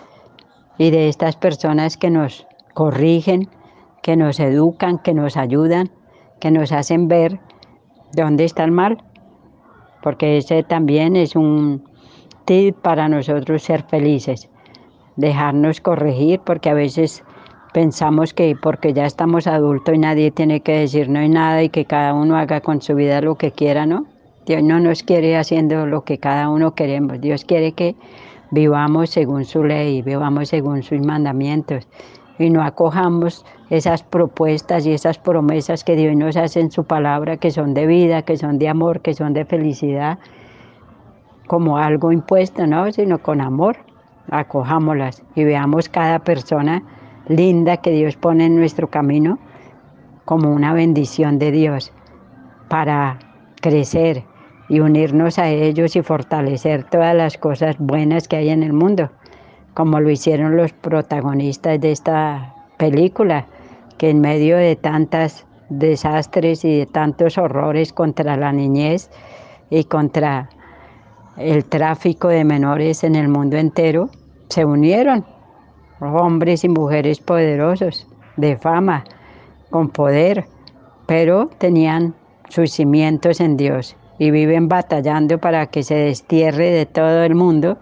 y 0.79 0.91
de 0.91 1.09
estas 1.09 1.37
personas 1.37 1.97
que 1.97 2.11
nos 2.11 2.47
corrigen, 2.75 3.49
que 4.03 4.17
nos 4.17 4.41
educan, 4.41 4.99
que 4.99 5.15
nos 5.15 5.37
ayudan, 5.37 5.91
que 6.41 6.51
nos 6.51 6.73
hacen 6.73 7.09
ver 7.09 7.41
dónde 8.13 8.45
está 8.45 8.65
el 8.65 8.73
mal, 8.73 8.99
porque 10.03 10.37
ese 10.39 10.63
también 10.63 11.17
es 11.17 11.37
un 11.37 11.85
tip 12.45 12.77
para 12.77 13.09
nosotros 13.09 13.63
ser 13.63 13.83
felices, 13.85 14.49
dejarnos 15.17 15.81
corregir, 15.81 16.41
porque 16.41 16.71
a 16.71 16.75
veces 16.75 17.25
pensamos 17.73 18.35
que 18.35 18.57
porque 18.61 18.93
ya 18.93 19.07
estamos 19.07 19.47
adultos 19.47 19.95
y 19.95 19.99
nadie 19.99 20.31
tiene 20.31 20.61
que 20.61 20.79
decirnos 20.79 21.29
nada 21.29 21.63
y 21.63 21.69
que 21.69 21.85
cada 21.85 22.15
uno 22.15 22.37
haga 22.37 22.61
con 22.61 22.83
su 22.83 22.95
vida 22.95 23.21
lo 23.21 23.37
que 23.37 23.53
quiera, 23.53 23.87
¿no? 23.87 24.07
Dios 24.45 24.63
no 24.63 24.81
nos 24.81 25.03
quiere 25.03 25.37
haciendo 25.37 25.87
lo 25.87 26.03
que 26.03 26.19
cada 26.19 26.49
uno 26.49 26.75
queremos, 26.75 27.21
Dios 27.21 27.45
quiere 27.45 27.73
que 27.73 27.95
vivamos 28.51 29.11
según 29.11 29.45
su 29.45 29.65
ley, 29.65 30.03
vivamos 30.03 30.49
según 30.49 30.83
sus 30.83 31.01
mandamientos 31.01 31.89
y 32.43 32.51
no 32.51 32.63
acojamos 32.63 33.45
esas 33.71 34.03
propuestas 34.03 34.87
y 34.87 34.93
esas 34.93 35.19
promesas 35.19 35.85
que 35.85 35.97
Dios 35.97 36.15
nos 36.17 36.37
hace 36.37 36.61
en 36.61 36.71
su 36.71 36.85
palabra, 36.85 37.37
que 37.37 37.51
son 37.51 37.75
de 37.75 37.87
vida, 37.87 38.23
que 38.23 38.37
son 38.37 38.59
de 38.59 38.69
amor, 38.69 39.01
que 39.01 39.15
son 39.15 39.33
de 39.33 39.45
felicidad, 39.45 40.19
como 41.47 41.79
algo 41.79 42.13
impuesto, 42.13 42.67
¿no? 42.67 42.91
Sino 42.93 43.19
con 43.19 43.41
amor, 43.41 43.79
acojámoslas 44.31 45.23
y 45.35 45.45
veamos 45.45 45.89
cada 45.89 46.19
persona 46.19 46.83
linda 47.29 47.77
que 47.79 47.91
Dios 47.91 48.17
pone 48.17 48.47
en 48.47 48.57
nuestro 48.57 48.89
camino 48.89 49.39
como 50.25 50.51
una 50.51 50.73
bendición 50.73 51.39
de 51.39 51.51
Dios 51.51 51.93
para 52.69 53.19
crecer 53.61 54.25
y 54.69 54.81
unirnos 54.81 55.39
a 55.39 55.49
ellos 55.49 55.97
y 55.97 56.03
fortalecer 56.03 56.85
todas 56.85 57.15
las 57.15 57.37
cosas 57.37 57.77
buenas 57.79 58.29
que 58.29 58.37
hay 58.37 58.51
en 58.51 58.63
el 58.63 58.73
mundo, 58.73 59.11
como 59.75 60.01
lo 60.01 60.11
hicieron 60.11 60.57
los 60.57 60.73
protagonistas 60.73 61.81
de 61.81 61.93
esta 61.93 62.55
película, 62.77 63.47
que 63.99 64.11
en 64.11 64.21
medio 64.21 64.57
de 64.57 64.77
tantos 64.77 65.45
desastres 65.69 66.65
y 66.65 66.79
de 66.79 66.87
tantos 66.87 67.39
horrores 67.39 67.93
contra 67.93 68.37
la 68.37 68.53
niñez 68.53 69.11
y 69.71 69.85
contra 69.85 70.51
el 71.37 71.65
tráfico 71.65 72.29
de 72.29 72.45
menores 72.45 73.05
en 73.05 73.15
el 73.15 73.29
mundo 73.29 73.57
entero, 73.57 74.11
se 74.49 74.65
unieron 74.65 75.25
hombres 76.01 76.65
y 76.65 76.69
mujeres 76.69 77.21
poderosos, 77.21 78.07
de 78.37 78.57
fama, 78.57 79.05
con 79.71 79.89
poder, 79.89 80.47
pero 81.07 81.49
tenían 81.59 82.15
sus 82.49 82.73
cimientos 82.73 83.41
en 83.41 83.57
Dios 83.57 83.97
y 84.19 84.31
viven 84.31 84.69
batallando 84.69 85.39
para 85.39 85.67
que 85.67 85.83
se 85.83 85.95
destierre 85.95 86.71
de 86.71 86.87
todo 86.87 87.25
el 87.25 87.35
mundo 87.35 87.79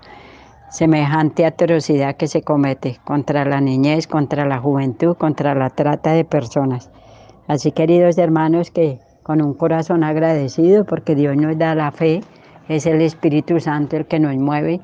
semejante 0.71 1.45
atrocidad 1.45 2.16
que 2.16 2.29
se 2.29 2.43
comete 2.43 2.99
contra 3.05 3.45
la 3.45 3.61
niñez, 3.61 4.07
contra 4.07 4.47
la 4.47 4.59
juventud, 4.59 5.16
contra 5.16 5.55
la 5.55 5.71
trata 5.71 6.12
de 6.12 6.25
personas. 6.25 6.91
Así, 7.49 7.73
queridos 7.73 8.16
hermanos, 8.18 8.71
que 8.71 9.01
con 9.25 9.43
un 9.43 9.55
corazón 9.55 10.05
agradecido 10.05 10.85
porque 10.85 11.14
Dios 11.14 11.37
nos 11.37 11.59
da 11.59 11.75
la 11.75 11.91
fe, 11.91 12.23
es 12.68 12.87
el 12.87 13.03
Espíritu 13.03 13.59
Santo 13.59 13.97
el 13.97 14.07
que 14.07 14.21
nos 14.21 14.37
mueve, 14.37 14.81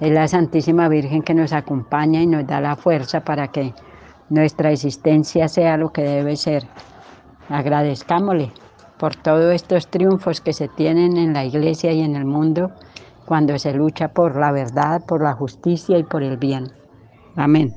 es 0.00 0.10
la 0.10 0.26
Santísima 0.26 0.88
Virgen 0.88 1.22
que 1.22 1.34
nos 1.34 1.52
acompaña 1.52 2.20
y 2.20 2.26
nos 2.26 2.46
da 2.46 2.60
la 2.60 2.74
fuerza 2.74 3.20
para 3.20 3.48
que 3.48 3.72
nuestra 4.28 4.72
existencia 4.72 5.48
sea 5.48 5.76
lo 5.76 5.92
que 5.92 6.02
debe 6.02 6.36
ser. 6.36 6.64
Agradezcámosle 7.48 8.50
por 8.98 9.14
todos 9.14 9.54
estos 9.54 9.86
triunfos 9.88 10.40
que 10.40 10.52
se 10.52 10.66
tienen 10.66 11.16
en 11.16 11.32
la 11.32 11.44
iglesia 11.44 11.92
y 11.92 12.00
en 12.00 12.16
el 12.16 12.24
mundo 12.24 12.72
cuando 13.28 13.58
se 13.58 13.74
lucha 13.74 14.08
por 14.08 14.36
la 14.36 14.52
verdad, 14.52 15.04
por 15.04 15.22
la 15.22 15.34
justicia 15.34 15.98
y 15.98 16.02
por 16.02 16.22
el 16.22 16.38
bien. 16.38 16.72
Amén. 17.36 17.74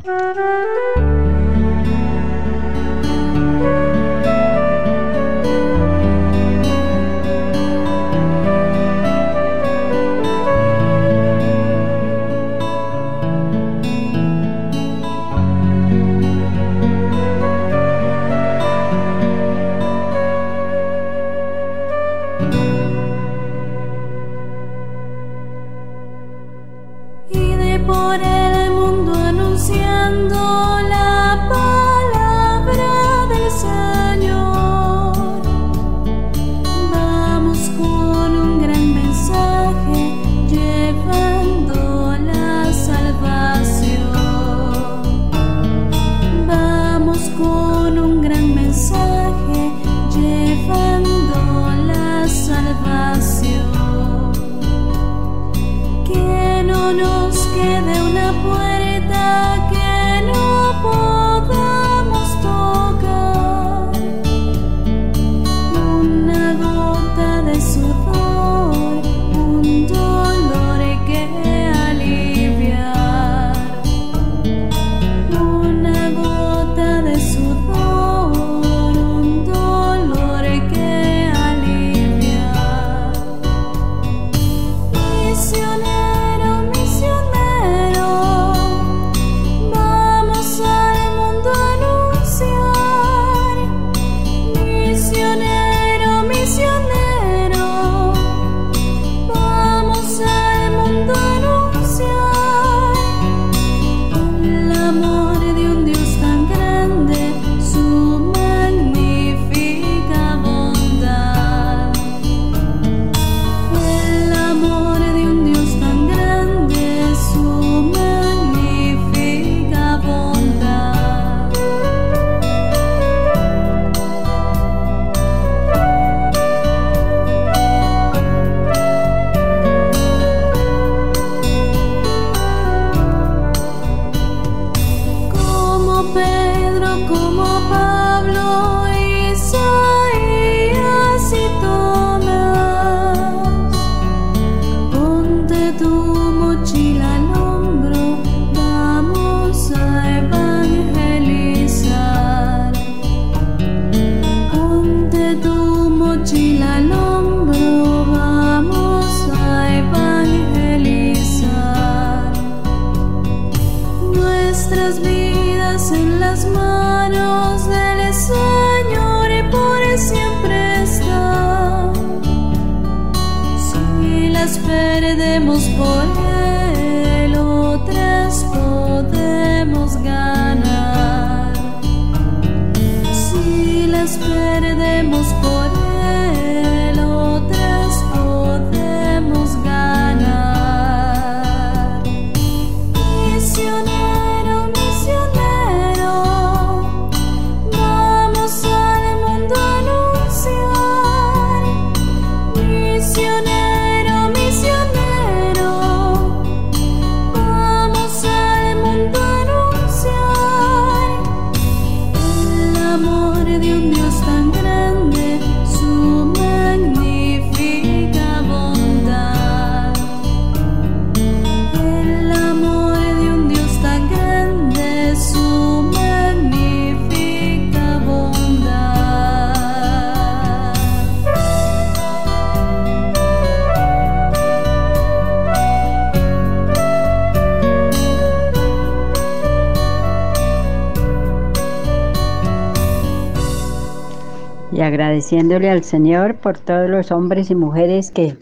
Agradeciéndole 245.01 245.67
al 245.71 245.83
Señor 245.83 246.35
por 246.35 246.59
todos 246.59 246.87
los 246.87 247.11
hombres 247.11 247.49
y 247.49 247.55
mujeres 247.55 248.11
que 248.11 248.37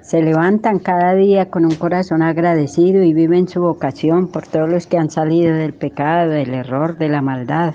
se 0.00 0.22
levantan 0.22 0.78
cada 0.78 1.14
día 1.14 1.50
con 1.50 1.66
un 1.66 1.74
corazón 1.74 2.22
agradecido 2.22 3.02
y 3.02 3.12
viven 3.12 3.46
su 3.46 3.60
vocación 3.60 4.28
por 4.28 4.46
todos 4.46 4.70
los 4.70 4.86
que 4.86 4.96
han 4.96 5.10
salido 5.10 5.54
del 5.54 5.74
pecado, 5.74 6.30
del 6.30 6.54
error, 6.54 6.96
de 6.96 7.10
la 7.10 7.20
maldad, 7.20 7.74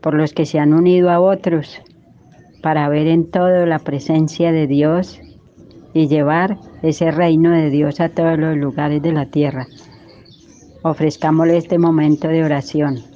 por 0.00 0.14
los 0.14 0.32
que 0.32 0.46
se 0.46 0.58
han 0.58 0.72
unido 0.72 1.10
a 1.10 1.20
otros 1.20 1.82
para 2.62 2.88
ver 2.88 3.06
en 3.08 3.30
todo 3.30 3.66
la 3.66 3.78
presencia 3.78 4.50
de 4.50 4.66
Dios 4.66 5.20
y 5.92 6.08
llevar 6.08 6.56
ese 6.82 7.10
reino 7.10 7.50
de 7.50 7.68
Dios 7.68 8.00
a 8.00 8.08
todos 8.08 8.38
los 8.38 8.56
lugares 8.56 9.02
de 9.02 9.12
la 9.12 9.26
tierra. 9.26 9.66
Ofrezcámosle 10.82 11.58
este 11.58 11.78
momento 11.78 12.28
de 12.28 12.42
oración. 12.42 13.11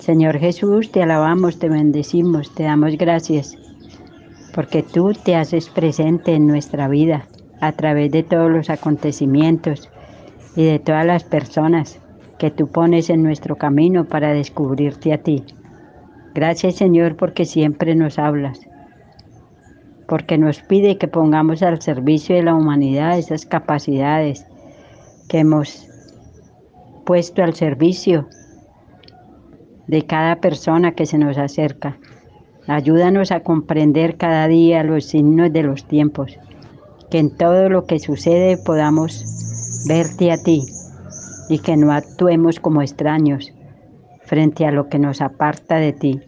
Señor 0.00 0.38
Jesús, 0.38 0.90
te 0.90 1.02
alabamos, 1.02 1.58
te 1.58 1.68
bendecimos, 1.68 2.54
te 2.54 2.62
damos 2.62 2.96
gracias, 2.96 3.58
porque 4.54 4.82
tú 4.82 5.12
te 5.12 5.36
haces 5.36 5.68
presente 5.68 6.34
en 6.34 6.46
nuestra 6.46 6.88
vida 6.88 7.28
a 7.60 7.72
través 7.72 8.10
de 8.10 8.22
todos 8.22 8.50
los 8.50 8.70
acontecimientos 8.70 9.90
y 10.56 10.64
de 10.64 10.78
todas 10.78 11.04
las 11.04 11.24
personas 11.24 12.00
que 12.38 12.50
tú 12.50 12.66
pones 12.66 13.10
en 13.10 13.22
nuestro 13.22 13.56
camino 13.56 14.06
para 14.06 14.32
descubrirte 14.32 15.12
a 15.12 15.18
ti. 15.18 15.44
Gracias 16.34 16.76
Señor 16.76 17.16
porque 17.16 17.44
siempre 17.44 17.94
nos 17.94 18.18
hablas, 18.18 18.58
porque 20.08 20.38
nos 20.38 20.62
pide 20.62 20.96
que 20.96 21.08
pongamos 21.08 21.62
al 21.62 21.82
servicio 21.82 22.36
de 22.36 22.44
la 22.44 22.54
humanidad 22.54 23.18
esas 23.18 23.44
capacidades 23.44 24.46
que 25.28 25.40
hemos 25.40 25.86
puesto 27.04 27.42
al 27.42 27.54
servicio 27.54 28.26
de 29.90 30.06
cada 30.06 30.36
persona 30.36 30.92
que 30.92 31.04
se 31.04 31.18
nos 31.18 31.36
acerca. 31.36 31.98
Ayúdanos 32.68 33.32
a 33.32 33.40
comprender 33.40 34.16
cada 34.16 34.46
día 34.46 34.84
los 34.84 35.04
signos 35.04 35.52
de 35.52 35.64
los 35.64 35.84
tiempos, 35.84 36.38
que 37.10 37.18
en 37.18 37.36
todo 37.36 37.68
lo 37.68 37.86
que 37.86 37.98
sucede 37.98 38.56
podamos 38.56 39.24
verte 39.88 40.30
a 40.30 40.40
ti 40.40 40.62
y 41.48 41.58
que 41.58 41.76
no 41.76 41.90
actuemos 41.90 42.60
como 42.60 42.82
extraños 42.82 43.52
frente 44.22 44.64
a 44.64 44.70
lo 44.70 44.88
que 44.88 45.00
nos 45.00 45.20
aparta 45.20 45.78
de 45.78 45.92
ti. 45.92 46.20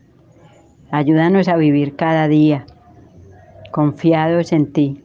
Ayúdanos 0.90 1.46
a 1.46 1.56
vivir 1.56 1.94
cada 1.94 2.26
día 2.26 2.66
confiados 3.70 4.52
en 4.52 4.72
ti, 4.72 5.04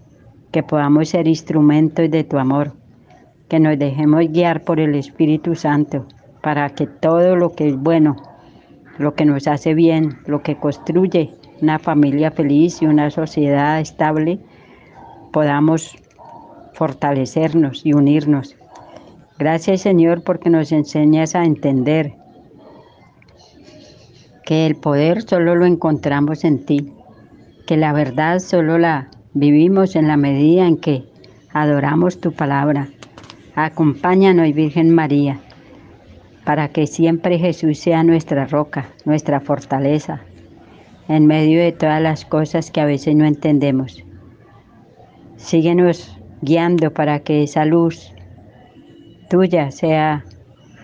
que 0.52 0.64
podamos 0.64 1.10
ser 1.10 1.28
instrumentos 1.28 2.10
de 2.10 2.24
tu 2.24 2.40
amor, 2.40 2.74
que 3.50 3.60
nos 3.60 3.78
dejemos 3.78 4.26
guiar 4.32 4.64
por 4.64 4.80
el 4.80 4.96
Espíritu 4.96 5.54
Santo 5.54 6.08
para 6.42 6.72
que 6.72 6.88
todo 6.88 7.36
lo 7.36 7.52
que 7.52 7.70
es 7.70 7.78
bueno 7.78 8.16
lo 8.98 9.14
que 9.14 9.26
nos 9.26 9.48
hace 9.48 9.74
bien, 9.74 10.18
lo 10.26 10.42
que 10.42 10.56
construye 10.56 11.34
una 11.62 11.80
familia 11.80 12.32
feliz 12.32 12.82
y 12.82 12.86
una 12.86 13.10
sociedad 13.12 13.80
estable, 13.80 14.40
podamos 15.32 15.96
fortalecernos 16.74 17.86
y 17.86 17.94
unirnos. 17.94 18.56
Gracias 19.38 19.82
Señor 19.82 20.24
porque 20.24 20.50
nos 20.50 20.72
enseñas 20.72 21.36
a 21.36 21.44
entender 21.44 22.14
que 24.46 24.66
el 24.66 24.76
poder 24.76 25.24
solo 25.24 25.56
lo 25.56 25.66
encontramos 25.66 26.44
en 26.44 26.66
ti, 26.66 26.94
que 27.66 27.78
la 27.78 27.94
verdad 27.94 28.40
solo 28.40 28.78
la 28.78 29.10
vivimos 29.34 29.96
en 29.96 30.08
la 30.08 30.18
medida 30.18 30.68
en 30.68 30.78
que 30.78 31.04
adoramos 31.54 32.20
tu 32.20 32.32
palabra. 32.32 32.88
Acompáñanos, 33.56 34.54
Virgen 34.54 34.94
María 34.94 35.40
para 36.48 36.70
que 36.70 36.88
siempre 36.88 37.38
Jesús 37.38 37.78
sea 37.78 38.04
nuestra 38.04 38.46
roca, 38.46 38.88
nuestra 39.04 39.42
fortaleza, 39.42 40.22
en 41.10 41.26
medio 41.26 41.60
de 41.60 41.74
todas 41.74 42.02
las 42.02 42.24
cosas 42.24 42.72
que 42.72 42.80
a 42.80 42.86
veces 42.86 43.18
no 43.18 43.26
entendemos. 43.26 44.06
Síguenos 45.36 46.18
guiando 46.42 46.94
para 46.94 47.20
que 47.20 47.44
esa 47.44 47.66
luz 47.66 48.14
tuya 49.30 49.72
sea 49.72 50.24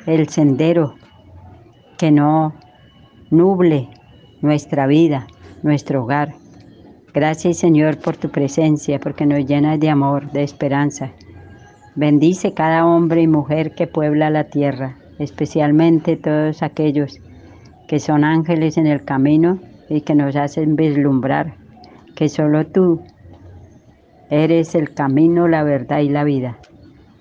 el 0.05 0.27
sendero 0.27 0.95
que 1.97 2.11
no 2.11 2.53
nuble 3.31 3.87
nuestra 4.41 4.85
vida, 4.85 5.27
nuestro 5.61 6.03
hogar. 6.03 6.33
Gracias 7.13 7.55
Señor 7.55 7.99
por 7.99 8.17
tu 8.17 8.27
presencia, 8.27 8.99
porque 8.99 9.25
nos 9.25 9.45
llenas 9.45 9.79
de 9.79 9.89
amor, 9.89 10.29
de 10.33 10.43
esperanza. 10.43 11.13
Bendice 11.95 12.53
cada 12.53 12.85
hombre 12.85 13.21
y 13.21 13.27
mujer 13.27 13.73
que 13.75 13.87
puebla 13.87 14.29
la 14.29 14.49
tierra 14.49 14.97
especialmente 15.23 16.15
todos 16.15 16.61
aquellos 16.61 17.19
que 17.87 17.99
son 17.99 18.23
ángeles 18.23 18.77
en 18.77 18.87
el 18.87 19.03
camino 19.03 19.59
y 19.89 20.01
que 20.01 20.15
nos 20.15 20.35
hacen 20.35 20.75
vislumbrar 20.75 21.55
que 22.15 22.29
solo 22.29 22.65
tú 22.65 23.01
eres 24.29 24.75
el 24.75 24.93
camino, 24.93 25.47
la 25.47 25.63
verdad 25.63 25.99
y 25.99 26.09
la 26.09 26.23
vida. 26.23 26.57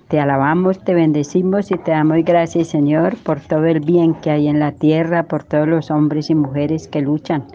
Te 0.07 0.19
alabamos, 0.19 0.83
te 0.83 0.93
bendecimos 0.93 1.71
y 1.71 1.77
te 1.77 1.91
damos 1.91 2.23
gracias, 2.23 2.67
Señor, 2.67 3.17
por 3.17 3.39
todo 3.39 3.65
el 3.65 3.79
bien 3.79 4.13
que 4.15 4.29
hay 4.29 4.47
en 4.47 4.59
la 4.59 4.73
tierra, 4.73 5.23
por 5.23 5.43
todos 5.43 5.67
los 5.67 5.89
hombres 5.89 6.29
y 6.29 6.35
mujeres 6.35 6.87
que 6.87 7.01
luchan 7.01 7.45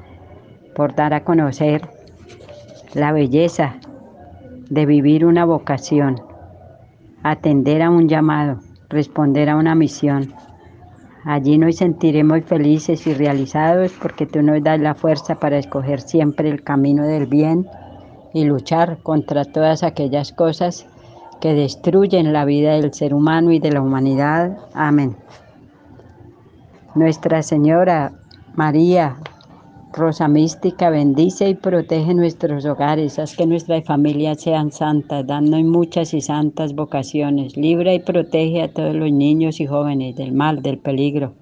por 0.79 0.95
dar 0.95 1.13
a 1.13 1.25
conocer 1.25 1.89
la 2.95 3.11
belleza 3.11 3.75
de 4.71 4.87
vivir 4.87 5.27
una 5.27 5.45
vocación, 5.45 6.23
atender 7.25 7.83
a 7.83 7.91
un 7.91 8.09
llamado 8.09 8.61
responder 8.89 9.49
a 9.51 9.57
una 9.57 9.75
misión. 9.75 10.35
Allí 11.25 11.59
nos 11.59 11.77
sentiremos 11.77 12.45
felices 12.45 13.07
y 13.07 13.15
realizados 13.15 13.93
porque 14.01 14.27
tú 14.27 14.43
nos 14.43 14.63
das 14.63 14.81
la 14.81 14.95
fuerza 14.95 15.35
para 15.35 15.59
escoger 15.59 16.01
siempre 16.01 16.49
el 16.49 16.63
camino 16.63 17.05
del 17.05 17.27
bien 17.27 17.67
y 18.33 18.45
luchar 18.45 18.99
contra 19.03 19.45
todas 19.45 19.83
aquellas 19.83 20.33
cosas 20.33 20.87
que 21.41 21.55
destruyen 21.55 22.33
la 22.33 22.45
vida 22.45 22.73
del 22.75 22.93
ser 22.93 23.15
humano 23.15 23.53
y 23.53 23.59
de 23.59 23.73
la 23.73 23.83
humanidad. 23.83 24.59
Amén. 24.75 25.17
Nuestra 26.95 27.43
Señora 27.43 28.13
María, 28.55 29.17
Rosa 29.93 30.29
Mística, 30.29 30.91
bendice 30.91 31.49
y 31.49 31.55
protege 31.55 32.13
nuestros 32.13 32.67
hogares, 32.67 33.19
haz 33.19 33.35
que 33.35 33.47
nuestras 33.47 33.85
familias 33.85 34.43
sean 34.43 34.71
santas, 34.71 35.27
dando 35.27 35.57
muchas 35.59 36.13
y 36.13 36.21
santas 36.21 36.75
vocaciones. 36.75 37.57
Libra 37.57 37.95
y 37.95 37.99
protege 37.99 38.63
a 38.63 38.73
todos 38.73 38.95
los 38.95 39.11
niños 39.11 39.61
y 39.61 39.67
jóvenes 39.67 40.15
del 40.15 40.33
mal, 40.33 40.63
del 40.63 40.79
peligro. 40.79 41.33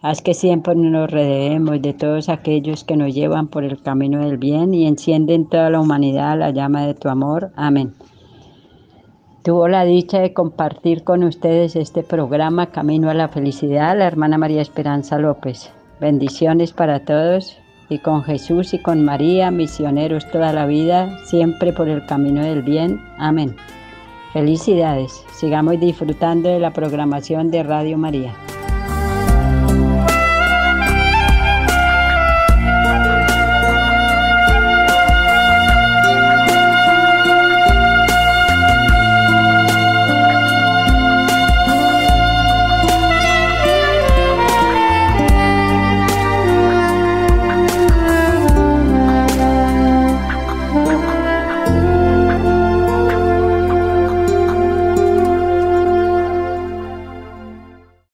Haz 0.00 0.22
que 0.22 0.32
siempre 0.32 0.76
nos 0.76 1.10
rodeemos 1.10 1.82
de 1.82 1.92
todos 1.92 2.28
aquellos 2.28 2.84
que 2.84 2.96
nos 2.96 3.14
llevan 3.14 3.48
por 3.48 3.64
el 3.64 3.82
camino 3.82 4.24
del 4.24 4.38
bien 4.38 4.74
y 4.74 4.86
encienden 4.86 5.48
toda 5.48 5.68
la 5.68 5.80
humanidad 5.80 6.38
la 6.38 6.50
llama 6.50 6.86
de 6.86 6.94
tu 6.94 7.08
amor. 7.08 7.50
Amén. 7.56 7.94
Tuvo 9.42 9.66
la 9.66 9.84
dicha 9.84 10.20
de 10.20 10.32
compartir 10.32 11.02
con 11.02 11.24
ustedes 11.24 11.74
este 11.74 12.04
programa 12.04 12.66
Camino 12.66 13.10
a 13.10 13.14
la 13.14 13.28
Felicidad, 13.28 13.98
la 13.98 14.06
hermana 14.06 14.38
María 14.38 14.62
Esperanza 14.62 15.18
López. 15.18 15.72
Bendiciones 16.00 16.72
para 16.72 17.04
todos 17.04 17.58
y 17.88 17.98
con 17.98 18.22
Jesús 18.22 18.74
y 18.74 18.78
con 18.78 19.04
María, 19.04 19.50
misioneros 19.50 20.28
toda 20.30 20.52
la 20.52 20.66
vida, 20.66 21.18
siempre 21.24 21.72
por 21.72 21.88
el 21.88 22.04
camino 22.06 22.42
del 22.42 22.62
bien. 22.62 23.00
Amén. 23.18 23.56
Felicidades. 24.32 25.24
Sigamos 25.34 25.78
disfrutando 25.78 26.48
de 26.48 26.58
la 26.58 26.72
programación 26.72 27.50
de 27.50 27.62
Radio 27.62 27.98
María. 27.98 28.34